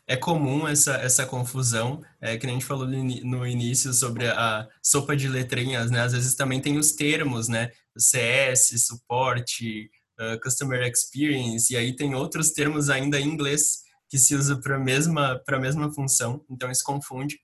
[0.08, 5.16] é comum essa, essa confusão, é, que a gente falou no início sobre a sopa
[5.16, 6.02] de letrinhas, né?
[6.02, 7.72] Às vezes também tem os termos, né?
[7.98, 14.36] CS, suporte, uh, Customer Experience, e aí tem outros termos ainda em inglês que se
[14.36, 17.40] usa para a mesma, mesma função, então isso confunde.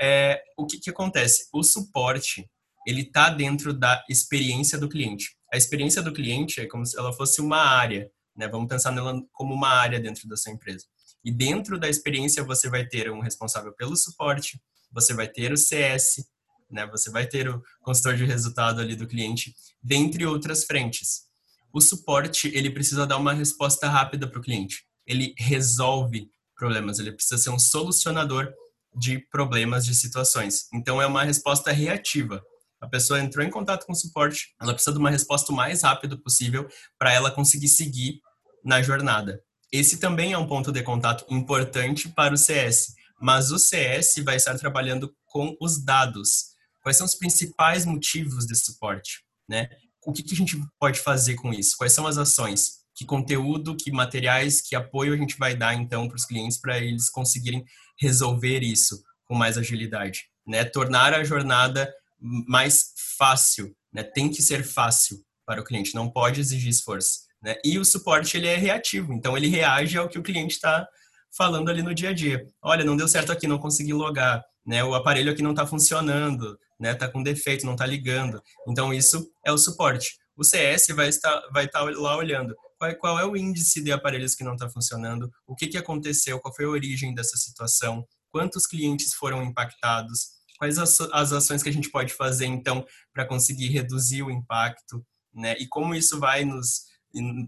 [0.00, 1.48] É, o que, que acontece?
[1.52, 2.48] O suporte,
[2.86, 5.36] ele está dentro da experiência do cliente.
[5.54, 8.48] A experiência do cliente é como se ela fosse uma área, né?
[8.48, 10.84] Vamos pensar nela como uma área dentro da sua empresa.
[11.24, 15.56] E dentro da experiência você vai ter um responsável pelo suporte, você vai ter o
[15.56, 16.26] CS,
[16.68, 16.84] né?
[16.88, 21.26] Você vai ter o consultor de resultado ali do cliente, dentre outras frentes.
[21.72, 24.84] O suporte, ele precisa dar uma resposta rápida para o cliente.
[25.06, 28.52] Ele resolve problemas, ele precisa ser um solucionador
[28.92, 30.66] de problemas, de situações.
[30.74, 32.42] Então é uma resposta reativa.
[32.84, 35.82] A pessoa entrou em contato com o suporte, ela precisa de uma resposta o mais
[35.82, 36.68] rápido possível
[36.98, 38.20] para ela conseguir seguir
[38.62, 39.42] na jornada.
[39.72, 44.36] Esse também é um ponto de contato importante para o CS, mas o CS vai
[44.36, 46.52] estar trabalhando com os dados.
[46.82, 49.24] Quais são os principais motivos desse suporte?
[49.48, 49.70] Né?
[50.04, 51.78] O que, que a gente pode fazer com isso?
[51.78, 52.84] Quais são as ações?
[52.94, 56.78] Que conteúdo, que materiais, que apoio a gente vai dar então para os clientes para
[56.78, 57.64] eles conseguirem
[57.98, 60.26] resolver isso com mais agilidade?
[60.46, 60.64] Né?
[60.66, 61.90] Tornar a jornada
[62.24, 64.02] mais fácil, né?
[64.02, 67.56] Tem que ser fácil para o cliente, não pode exigir esforço, né?
[67.64, 70.88] E o suporte ele é reativo, então ele reage ao que o cliente está
[71.36, 72.46] falando ali no dia a dia.
[72.62, 74.82] Olha, não deu certo aqui, não consegui logar, né?
[74.82, 76.94] O aparelho aqui não está funcionando, né?
[76.94, 78.42] Tá com defeito, não está ligando.
[78.66, 80.16] Então isso é o suporte.
[80.36, 84.34] O CS vai estar vai estar lá olhando qual, qual é o índice de aparelhos
[84.34, 88.66] que não está funcionando, o que que aconteceu, qual foi a origem dessa situação, quantos
[88.66, 90.33] clientes foram impactados,
[90.64, 95.04] Quais as, as ações que a gente pode fazer, então, para conseguir reduzir o impacto,
[95.30, 95.54] né?
[95.58, 96.86] E como isso vai nos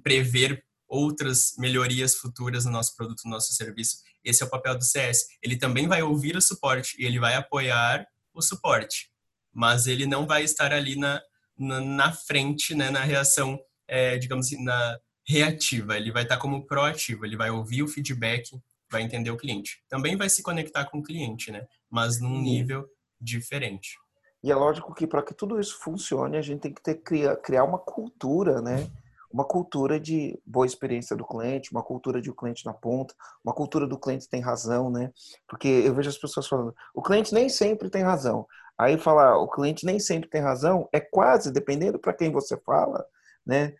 [0.02, 4.02] prever outras melhorias futuras no nosso produto, no nosso serviço.
[4.22, 5.28] Esse é o papel do CS.
[5.42, 9.10] Ele também vai ouvir o suporte e ele vai apoiar o suporte,
[9.50, 11.22] mas ele não vai estar ali na,
[11.58, 13.58] na, na frente, né, na reação,
[13.88, 15.96] é, digamos assim, na reativa.
[15.96, 18.50] Ele vai estar como proativo, ele vai ouvir o feedback,
[18.90, 19.82] vai entender o cliente.
[19.88, 22.86] Também vai se conectar com o cliente, né, mas num nível
[23.20, 23.96] diferente.
[24.42, 27.36] E é lógico que para que tudo isso funcione, a gente tem que ter, criar,
[27.36, 28.88] criar uma cultura, né?
[29.32, 33.14] Uma cultura de boa experiência do cliente, uma cultura de o cliente na ponta,
[33.44, 35.12] uma cultura do cliente tem razão, né?
[35.48, 38.46] Porque eu vejo as pessoas falando, o cliente nem sempre tem razão.
[38.78, 43.04] Aí falar, o cliente nem sempre tem razão, é quase, dependendo para quem você fala,
[43.44, 43.74] né?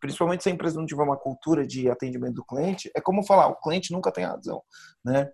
[0.00, 3.46] Principalmente se a empresa não tiver uma cultura de atendimento do cliente, é como falar,
[3.48, 4.62] o cliente nunca tem razão,
[5.04, 5.30] né?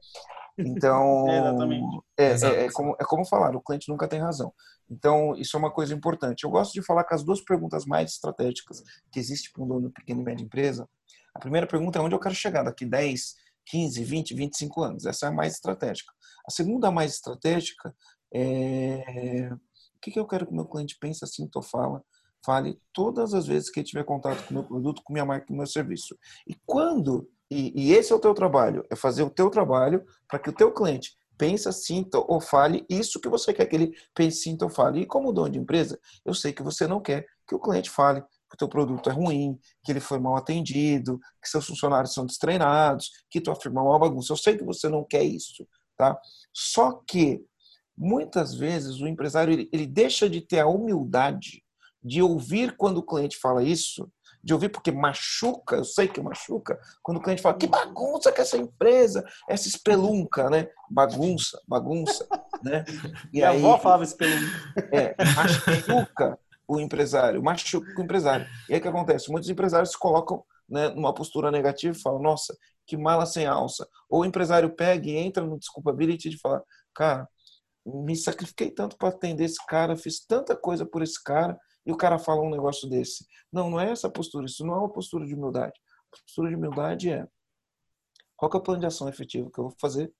[0.59, 1.27] Então,
[2.19, 4.53] é, é, é, como, é como falar, o cliente nunca tem razão.
[4.91, 6.45] Então, isso é uma coisa importante.
[6.45, 8.83] Eu gosto de falar com as duas perguntas mais estratégicas
[9.13, 10.89] que existem para um dono de pequena e média empresa.
[11.35, 13.35] A primeira pergunta é onde eu quero chegar daqui 10,
[13.67, 15.07] 15, 20, 25 anos.
[15.07, 16.13] Essa é a mais estratégica.
[16.47, 17.95] A segunda mais estratégica
[18.33, 19.51] é
[19.99, 22.03] o que, que eu quero que o meu cliente pense, assim, ou fala,
[22.45, 25.47] fale todas as vezes que ele tiver contato com o meu produto, com minha marca,
[25.47, 26.17] com o meu serviço.
[26.47, 30.39] E quando e, e esse é o teu trabalho, é fazer o teu trabalho para
[30.39, 34.43] que o teu cliente pensa, sinta ou fale isso que você quer que ele pense,
[34.43, 35.03] sinta ou fale.
[35.03, 38.21] E como dono de empresa, eu sei que você não quer que o cliente fale
[38.21, 42.27] que o teu produto é ruim, que ele foi mal atendido, que seus funcionários são
[42.27, 44.33] destreinados, que tua firma é uma bagunça.
[44.33, 46.19] Eu sei que você não quer isso, tá?
[46.53, 47.45] Só que
[47.97, 51.63] muitas vezes o empresário ele, ele deixa de ter a humildade
[52.03, 54.11] de ouvir quando o cliente fala isso
[54.43, 58.41] de ouvir, porque machuca, eu sei que machuca, quando o cliente fala, que bagunça que
[58.41, 60.69] essa empresa, essa espelunca, né?
[60.91, 62.27] Bagunça, bagunça,
[62.63, 62.85] né?
[63.33, 64.47] E Minha aí, avó falava espelunca.
[64.93, 68.47] É, machuca o empresário, machuca o empresário.
[68.69, 69.31] E aí o que acontece?
[69.31, 73.89] Muitos empresários se colocam né, numa postura negativa e falam, nossa, que mala sem alça.
[74.09, 76.63] Ou o empresário pega e entra no desculpability de falar,
[76.95, 77.29] cara,
[77.87, 81.59] me sacrifiquei tanto para atender esse cara, fiz tanta coisa por esse cara,
[81.89, 83.27] e o cara fala um negócio desse.
[83.51, 84.45] Não, não é essa postura.
[84.45, 85.81] Isso não é uma postura de humildade.
[86.13, 87.27] A postura de humildade é
[88.37, 90.13] qual é o plano de ação efetivo que eu vou fazer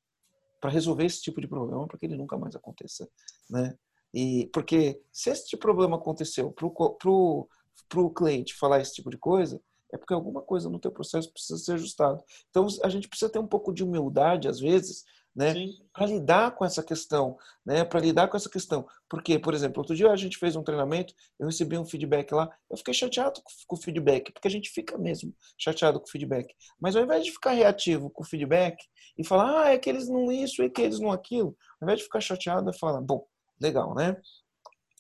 [0.63, 3.07] para resolver esse tipo de problema para que ele nunca mais aconteça,
[3.51, 3.77] né?
[4.15, 9.61] E porque se esse problema aconteceu para o cliente falar esse tipo de coisa,
[9.93, 12.25] é porque alguma coisa no teu processo precisa ser ajustado.
[12.49, 15.05] Então a gente precisa ter um pouco de humildade às vezes
[15.39, 15.55] né?
[15.93, 17.85] Para lidar com essa questão, né?
[17.85, 18.85] Para lidar com essa questão.
[19.09, 22.51] Porque, por exemplo, outro dia a gente fez um treinamento, eu recebi um feedback lá,
[22.69, 26.53] eu fiquei chateado com o feedback, porque a gente fica mesmo chateado com o feedback.
[26.81, 28.85] Mas ao invés de ficar reativo com o feedback
[29.17, 32.01] e falar, ah, é que eles não isso, é que eles não aquilo, ao invés
[32.01, 33.25] de ficar chateado, eu falo, bom,
[33.61, 34.17] legal, né?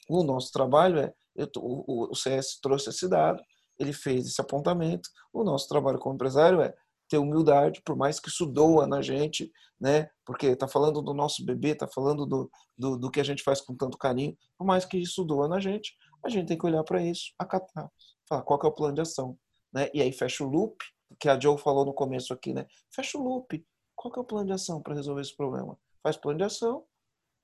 [0.08, 3.42] O nosso trabalho é, eu, o, o CS trouxe esse dado,
[3.76, 6.72] ele fez esse apontamento, o nosso trabalho como empresário é
[7.08, 9.50] ter humildade, por mais que isso doa na gente,
[9.80, 10.10] né?
[10.24, 13.60] Porque está falando do nosso bebê, está falando do, do, do, que a gente faz
[13.60, 16.84] com tanto carinho, por mais que isso doa na gente, a gente tem que olhar
[16.84, 17.90] para isso, acatar,
[18.28, 19.38] falar qual é o plano de ação,
[19.72, 19.88] né?
[19.94, 20.76] E aí fecha o loop,
[21.18, 22.66] que a Joe falou no começo aqui, né?
[22.94, 23.64] Fecha o loop.
[23.96, 25.76] Qual é o plano de ação para resolver esse problema?
[26.02, 26.84] Faz plano de ação,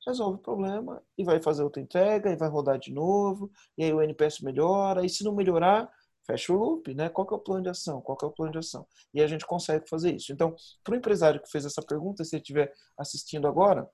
[0.06, 3.92] resolve o problema e vai fazer outra entrega e vai rodar de novo, e aí
[3.92, 5.90] o NPS melhora, e se não melhorar,
[6.26, 7.08] fecha o loop, né?
[7.08, 8.00] Qual que é o plano de ação?
[8.00, 8.86] Qual que é o plano de ação?
[9.12, 10.32] E a gente consegue fazer isso.
[10.32, 13.88] Então, para o empresário que fez essa pergunta, se ele estiver assistindo agora,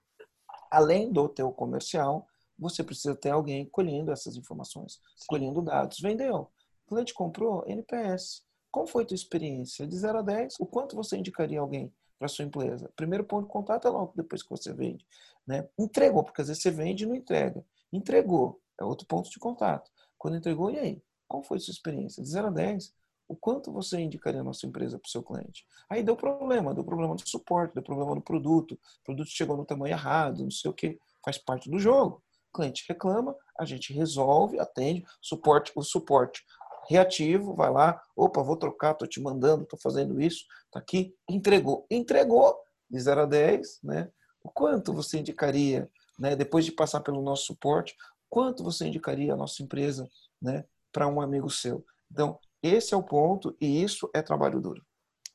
[0.70, 2.26] além do teu comercial,
[2.58, 5.26] você precisa ter alguém colhendo essas informações, Sim.
[5.28, 5.98] colhendo dados.
[6.00, 6.50] Vendeu,
[6.86, 8.42] o cliente comprou, NPS.
[8.70, 9.86] Como foi a tua experiência?
[9.86, 12.92] De 0 a 10, o quanto você indicaria alguém para sua empresa?
[12.94, 15.04] Primeiro ponto de contato é logo depois que você vende.
[15.46, 15.68] Né?
[15.78, 17.64] Entregou, porque às vezes você vende e não entrega.
[17.92, 19.90] Entregou, é outro ponto de contato.
[20.16, 21.02] Quando entregou, e aí?
[21.30, 22.20] Qual foi sua experiência?
[22.20, 22.92] De 0 a 10,
[23.28, 25.64] o quanto você indicaria a nossa empresa para o seu cliente?
[25.88, 29.64] Aí deu problema, deu problema do suporte, deu problema do produto, o produto chegou no
[29.64, 32.20] tamanho errado, não sei o que, faz parte do jogo.
[32.52, 36.44] O cliente reclama, a gente resolve, atende, suporte, o suporte
[36.88, 41.86] reativo, vai lá, opa, vou trocar, tô te mandando, tô fazendo isso, tá aqui, entregou.
[41.88, 42.58] Entregou
[42.90, 44.10] de 0 a 10, né?
[44.42, 47.94] O quanto você indicaria, né, depois de passar pelo nosso suporte,
[48.28, 50.10] quanto você indicaria a nossa empresa,
[50.42, 51.84] né, para um amigo seu.
[52.10, 54.84] Então, esse é o ponto e isso é trabalho duro.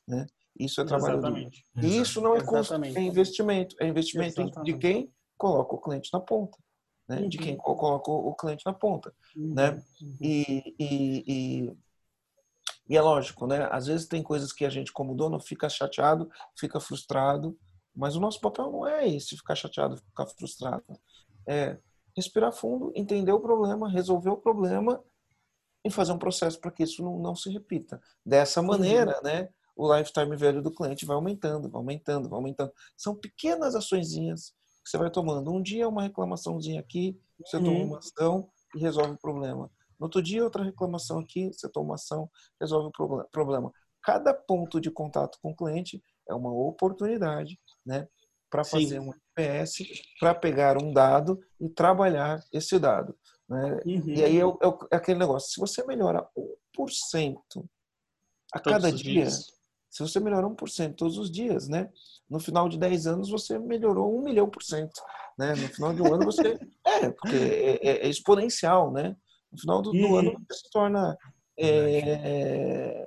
[0.06, 0.26] Né?
[0.58, 1.64] Isso é trabalho Exatamente.
[1.74, 1.86] duro.
[1.86, 3.76] E isso não é custo, é investimento.
[3.80, 4.72] É investimento Exatamente.
[4.72, 6.58] de quem coloca o cliente na ponta.
[7.08, 7.20] Né?
[7.20, 7.28] Uhum.
[7.28, 9.12] De quem coloca o cliente na ponta.
[9.36, 9.54] Uhum.
[9.54, 9.70] Né?
[10.00, 10.16] Uhum.
[10.20, 11.76] E, e, e,
[12.88, 13.68] e, é lógico, né?
[13.70, 17.58] às vezes tem coisas que a gente, como dono, fica chateado, fica frustrado,
[17.94, 20.84] mas o nosso papel não é esse, ficar chateado, ficar frustrado.
[21.46, 21.78] É
[22.16, 25.02] respirar fundo, entender o problema, resolver o problema
[25.86, 28.00] e fazer um processo para que isso não, não, se repita.
[28.24, 32.72] Dessa maneira, né, o lifetime velho do cliente vai aumentando, vai aumentando, vai aumentando.
[32.96, 34.52] São pequenas açõezinhas
[34.84, 35.52] que você vai tomando.
[35.52, 37.64] Um dia uma reclamaçãozinha aqui, você uhum.
[37.64, 39.70] toma uma ação e resolve o problema.
[39.98, 42.28] No outro dia outra reclamação aqui, você toma uma ação,
[42.60, 43.72] resolve o problema.
[44.02, 48.08] Cada ponto de contato com o cliente é uma oportunidade, né,
[48.50, 49.08] para fazer Sim.
[49.08, 53.16] um NPS, para pegar um dado e trabalhar esse dado.
[53.48, 53.80] Né?
[53.86, 54.08] Uhum.
[54.08, 56.26] E aí é, é, aquele negócio, se você melhora
[56.76, 57.36] 1%
[58.52, 59.52] a todos cada dia, dias.
[59.88, 61.90] se você melhora 1% todos os dias, né?
[62.28, 65.00] No final de 10 anos você melhorou 1 milhão por cento.
[65.38, 65.54] Né?
[65.54, 66.58] No final de um ano você.
[66.86, 69.14] É, porque é, é, é exponencial, né?
[69.52, 71.16] No final do, do ano você se torna.
[71.58, 73.06] É,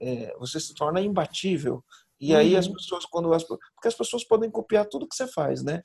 [0.00, 1.84] é, você se torna imbatível.
[2.20, 2.74] E aí as uhum.
[2.74, 5.82] pessoas, quando as, porque as pessoas podem copiar tudo que você faz, né?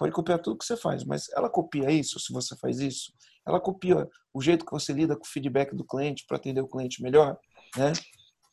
[0.00, 3.12] Pode copiar tudo que você faz, mas ela copia isso se você faz isso?
[3.46, 6.66] Ela copia o jeito que você lida com o feedback do cliente para atender o
[6.66, 7.38] cliente melhor,
[7.76, 7.92] né?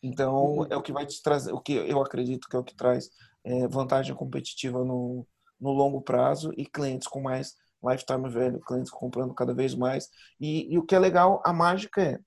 [0.04, 2.76] Então, é o que vai te trazer, o que eu acredito que é o que
[2.76, 3.10] traz
[3.46, 5.26] é, vantagem competitiva no,
[5.58, 10.10] no longo prazo e clientes com mais lifetime value, clientes comprando cada vez mais.
[10.42, 12.20] E, e o que é legal, a mágica é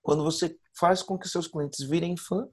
[0.00, 2.46] quando você faz com que seus clientes virem fã,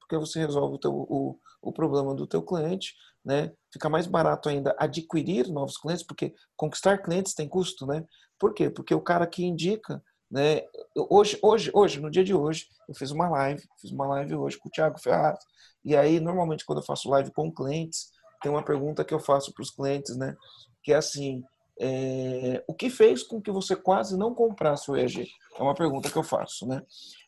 [0.00, 2.94] porque você resolve o, teu, o, o problema do teu cliente,
[3.24, 3.52] né?
[3.72, 8.04] Fica mais barato ainda adquirir novos clientes, porque conquistar clientes tem custo, né?
[8.38, 8.68] Por quê?
[8.68, 10.62] Porque o cara que indica, né?
[11.10, 14.58] Hoje, hoje, hoje, no dia de hoje, eu fiz uma live, fiz uma live hoje
[14.58, 15.38] com o Thiago Ferraz,
[15.84, 18.10] e aí normalmente quando eu faço live com clientes,
[18.42, 20.36] tem uma pergunta que eu faço para os clientes, né?
[20.82, 21.42] Que é assim,
[21.80, 25.26] é, o que fez com que você quase não comprasse o EG?
[25.58, 26.82] É uma pergunta que eu faço, né?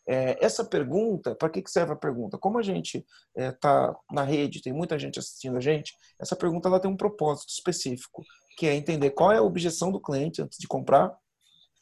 [0.07, 2.37] É, essa pergunta, para que, que serve a pergunta?
[2.37, 3.05] Como a gente
[3.35, 6.95] está é, na rede, tem muita gente assistindo a gente, essa pergunta ela tem um
[6.95, 8.23] propósito específico,
[8.57, 11.13] que é entender qual é a objeção do cliente antes de comprar.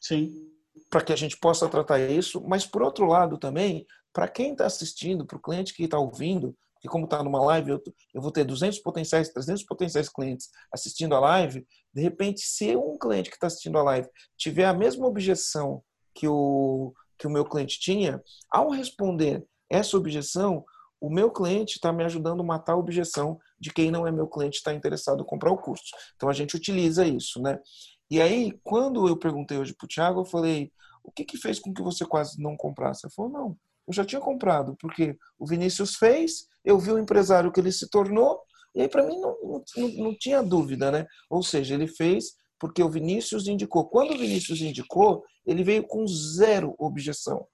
[0.01, 0.33] Sim.
[0.89, 4.65] Para que a gente possa tratar isso, mas por outro lado também, para quem está
[4.65, 8.31] assistindo, para o cliente que está ouvindo, que como está numa live, eu, eu, vou
[8.31, 13.35] ter 200 potenciais, 300 potenciais clientes assistindo a live, de repente, se um cliente que
[13.35, 14.07] está assistindo a live
[14.37, 20.63] tiver a mesma objeção que o, que o meu cliente tinha, ao responder essa objeção,
[20.99, 24.27] o meu cliente está me ajudando a matar a objeção de quem não é meu
[24.27, 25.85] cliente está interessado em comprar o curso.
[26.15, 27.59] Então a gente utiliza isso, né?
[28.09, 30.71] E aí, quando eu perguntei hoje para o Thiago, eu falei:
[31.03, 33.05] o que, que fez com que você quase não comprasse?
[33.05, 33.57] Ele falou: não,
[33.87, 37.89] eu já tinha comprado, porque o Vinícius fez, eu vi o empresário que ele se
[37.89, 38.41] tornou,
[38.73, 39.35] e aí para mim não,
[39.77, 41.05] não, não tinha dúvida, né?
[41.29, 43.87] Ou seja, ele fez porque o Vinícius indicou.
[43.87, 47.47] Quando o Vinícius indicou, ele veio com zero objeção.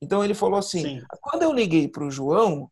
[0.00, 1.02] Então ele falou assim: Sim.
[1.20, 2.70] quando eu liguei para o João,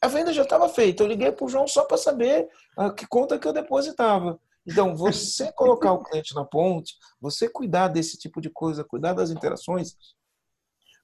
[0.00, 1.02] a venda já estava feita.
[1.02, 4.40] Eu liguei para o João só para saber a que conta que eu depositava.
[4.66, 9.30] Então, você colocar o cliente na ponte, você cuidar desse tipo de coisa, cuidar das
[9.30, 9.96] interações,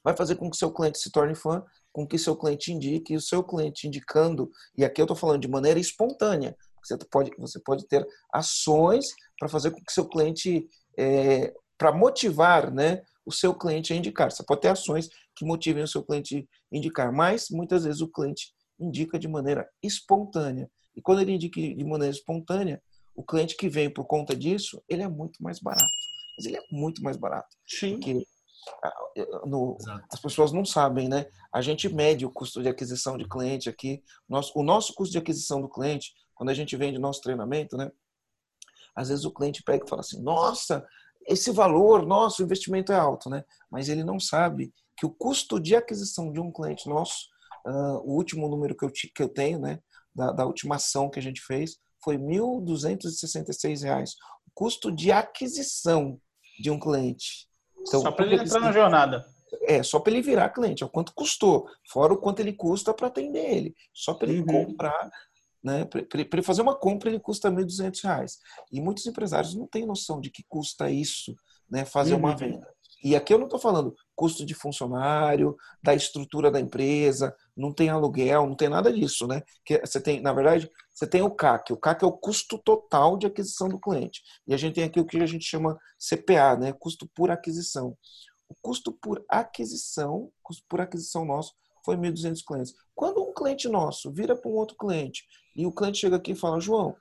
[0.02, 3.16] vai fazer com que seu cliente se torne fã, com que seu cliente indique, e
[3.16, 7.60] o seu cliente indicando, e aqui eu estou falando de maneira espontânea, você pode, você
[7.60, 10.68] pode ter ações para fazer com que seu cliente,
[10.98, 14.30] é, para motivar né, o seu cliente a indicar.
[14.30, 18.10] Você pode ter ações que motivem o seu cliente a indicar, mas muitas vezes o
[18.10, 20.70] cliente indica de maneira espontânea.
[20.94, 22.82] E quando ele indica de maneira espontânea,
[23.14, 25.84] o cliente que vem por conta disso, ele é muito mais barato.
[26.36, 27.48] Mas ele é muito mais barato.
[27.66, 27.92] Sim.
[27.92, 28.26] Porque
[29.46, 29.76] no,
[30.10, 31.26] as pessoas não sabem, né?
[31.52, 34.02] A gente mede o custo de aquisição de cliente aqui.
[34.28, 37.90] Nosso, o nosso custo de aquisição do cliente, quando a gente vende nosso treinamento, né?
[38.94, 40.86] Às vezes o cliente pega e fala assim: Nossa,
[41.26, 43.44] esse valor, nosso investimento é alto, né?
[43.70, 47.26] Mas ele não sabe que o custo de aquisição de um cliente nosso,
[47.66, 49.78] uh, o último número que eu, que eu tenho, né?
[50.14, 54.10] Da, da última ação que a gente fez, foi R$ 1.266.
[54.46, 56.20] O custo de aquisição
[56.60, 57.48] de um cliente.
[57.80, 59.24] Então, só para ele entrar na jornada.
[59.64, 62.94] É, só para ele virar cliente, é o quanto custou, fora o quanto ele custa
[62.94, 63.74] para atender ele.
[63.92, 64.66] Só para ele uhum.
[64.66, 65.10] comprar,
[65.62, 65.84] né?
[65.84, 68.38] Para ele fazer uma compra, ele custa R$ 1.200.
[68.72, 71.34] E muitos empresários não têm noção de que custa isso,
[71.70, 71.84] né?
[71.84, 72.20] Fazer uhum.
[72.20, 72.66] uma venda.
[73.04, 77.88] E aqui eu não estou falando custo de funcionário, da estrutura da empresa, não tem
[77.88, 79.42] aluguel, não tem nada disso, né?
[79.64, 81.72] Que você tem, na verdade, você tem o CAC.
[81.72, 84.22] O CAC é o custo total de aquisição do cliente.
[84.46, 86.72] E a gente tem aqui o que a gente chama CPA, né?
[86.72, 87.96] Custo por aquisição.
[88.48, 91.54] O custo por aquisição, custo por aquisição nosso
[91.84, 92.74] foi 1.200 clientes.
[92.94, 95.24] Quando um cliente nosso vira para um outro cliente
[95.56, 96.96] e o cliente chega aqui e fala, João,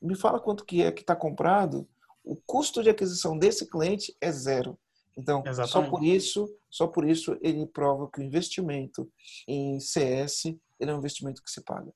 [0.00, 1.88] me fala quanto que é que está comprado,
[2.24, 4.78] o custo de aquisição desse cliente é zero.
[5.16, 5.72] Então, Exatamente.
[5.72, 9.10] só por isso, só por isso ele prova que o investimento
[9.46, 10.46] em CS
[10.80, 11.92] ele é um investimento que se paga.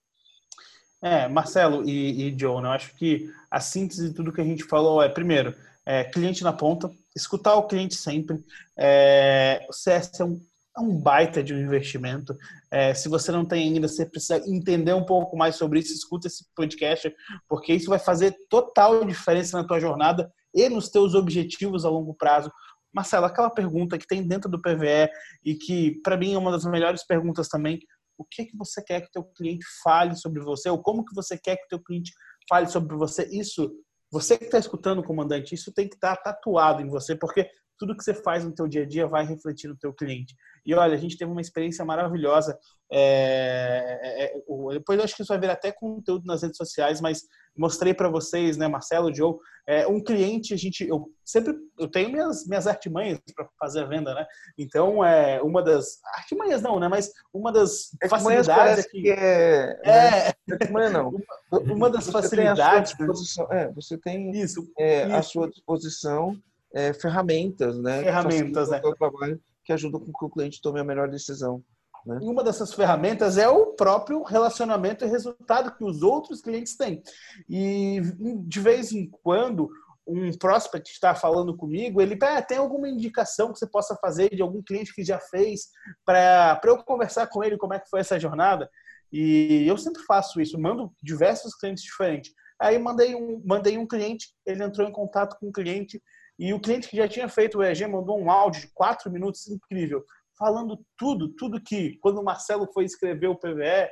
[1.03, 4.65] É, Marcelo e, e John, eu acho que a síntese de tudo que a gente
[4.65, 5.55] falou é, primeiro,
[5.85, 8.43] é, cliente na ponta, escutar o cliente sempre.
[8.77, 10.41] É, o CS é um,
[10.77, 12.37] é um baita de um investimento.
[12.71, 16.27] É, se você não tem ainda, você precisa entender um pouco mais sobre isso, escuta
[16.27, 17.13] esse podcast,
[17.49, 22.15] porque isso vai fazer total diferença na tua jornada e nos teus objetivos a longo
[22.15, 22.51] prazo.
[22.93, 25.11] Marcelo, aquela pergunta que tem dentro do PVE
[25.45, 27.79] e que, para mim, é uma das melhores perguntas também,
[28.19, 31.15] o que, que você quer que o teu cliente fale sobre você, ou como que
[31.15, 32.13] você quer que o teu cliente
[32.49, 33.71] fale sobre você, isso,
[34.11, 37.97] você que está escutando, comandante, isso tem que estar tá tatuado em você, porque tudo
[37.97, 40.35] que você faz no teu dia a dia vai refletir no teu cliente.
[40.65, 42.59] E olha, a gente teve uma experiência maravilhosa.
[42.91, 47.01] É, é, é depois eu acho que isso vai vir até conteúdo nas redes sociais,
[47.01, 47.23] mas
[47.57, 52.11] mostrei para vocês, né, Marcelo, Joe, é, um cliente, a gente, eu sempre, eu tenho
[52.11, 54.25] minhas, minhas artimanhas para fazer a venda, né?
[54.57, 56.87] Então, é uma das artimanhas não, né?
[56.89, 60.33] Mas uma das facilidades aqui, que é, é, né?
[60.53, 61.09] artimanha não.
[61.51, 62.95] Uma, uma das você facilidades.
[62.95, 63.07] Tem
[63.51, 65.17] é, você tem isso, é, isso.
[65.17, 66.37] à sua disposição
[66.77, 68.03] é, ferramentas, né?
[68.03, 68.81] Ferramentas, né?
[68.99, 71.65] trabalho que ajudam com que o cliente tome a melhor decisão.
[72.05, 72.19] Né?
[72.23, 77.03] E uma dessas ferramentas é o próprio relacionamento e resultado que os outros clientes têm.
[77.49, 78.01] E
[78.47, 79.71] de vez em quando
[80.07, 84.43] um prospect está falando comigo, ele ah, tem alguma indicação que você possa fazer de
[84.43, 85.71] algum cliente que já fez
[86.05, 88.71] para eu conversar com ele como é que foi essa jornada.
[89.11, 92.33] E eu sempre faço isso, mando diversos clientes diferentes.
[92.61, 96.01] Aí mandei um, mandei um cliente, ele entrou em contato com um cliente
[96.39, 99.47] e o cliente que já tinha feito o EG mandou um áudio de quatro minutos
[99.49, 100.05] incrível
[100.39, 103.89] falando tudo, tudo que, quando o Marcelo foi escrever o PVE,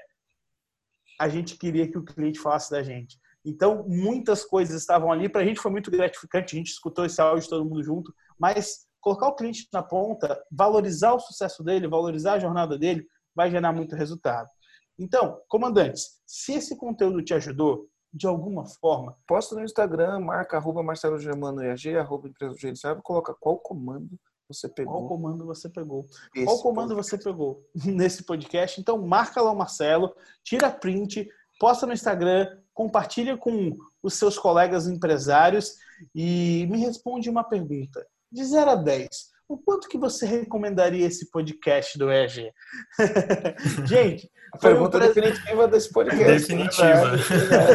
[1.19, 3.19] a gente queria que o cliente falasse da gente.
[3.45, 5.29] Então, muitas coisas estavam ali.
[5.29, 8.87] Para a gente foi muito gratificante, a gente escutou esse áudio todo mundo junto, mas
[9.01, 13.73] colocar o cliente na ponta, valorizar o sucesso dele, valorizar a jornada dele, vai gerar
[13.73, 14.49] muito resultado.
[14.99, 20.85] Então, comandantes, se esse conteúdo te ajudou, de alguma forma, posta no Instagram, marca arroba
[20.85, 24.17] Marcelo Germano EAG, arroba empresa do coloca qual comando
[24.49, 24.95] você pegou?
[24.95, 26.07] Qual comando você pegou?
[26.35, 27.11] Esse Qual comando podcast.
[27.11, 28.81] você pegou nesse podcast?
[28.81, 34.87] Então, marca lá o Marcelo, tira print, posta no Instagram, compartilha com os seus colegas
[34.87, 35.75] empresários
[36.15, 38.07] e me responde uma pergunta.
[38.31, 39.09] De 0 a 10,
[39.49, 42.51] o quanto que você recomendaria esse podcast do EG?
[43.87, 45.23] Gente, a pergunta um prazer...
[45.23, 46.25] definitiva desse podcast.
[46.25, 47.19] Definitiva.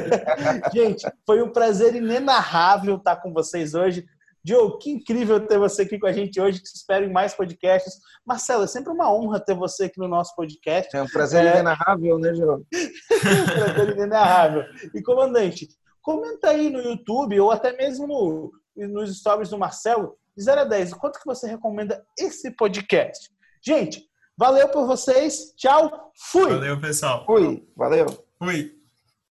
[0.74, 4.06] Gente, foi um prazer inenarrável estar com vocês hoje.
[4.44, 6.60] Joe, que incrível ter você aqui com a gente hoje.
[6.60, 8.00] Te espero em mais podcasts.
[8.26, 10.96] Marcelo, é sempre uma honra ter você aqui no nosso podcast.
[10.96, 11.52] É um prazer é...
[11.52, 12.62] inenarrável, né, Joe?
[12.64, 14.64] um prazer inenarrável.
[14.96, 15.68] E, comandante,
[16.02, 18.52] comenta aí no YouTube ou até mesmo no,
[18.88, 23.30] nos stories do Marcelo, de 0 a 10, quanto que você recomenda esse podcast?
[23.62, 24.02] Gente,
[24.38, 25.54] valeu por vocês.
[25.58, 26.14] Tchau.
[26.32, 26.50] Fui.
[26.50, 27.26] Valeu, pessoal.
[27.26, 27.68] Fui.
[27.76, 28.06] Valeu.
[28.42, 28.79] Fui.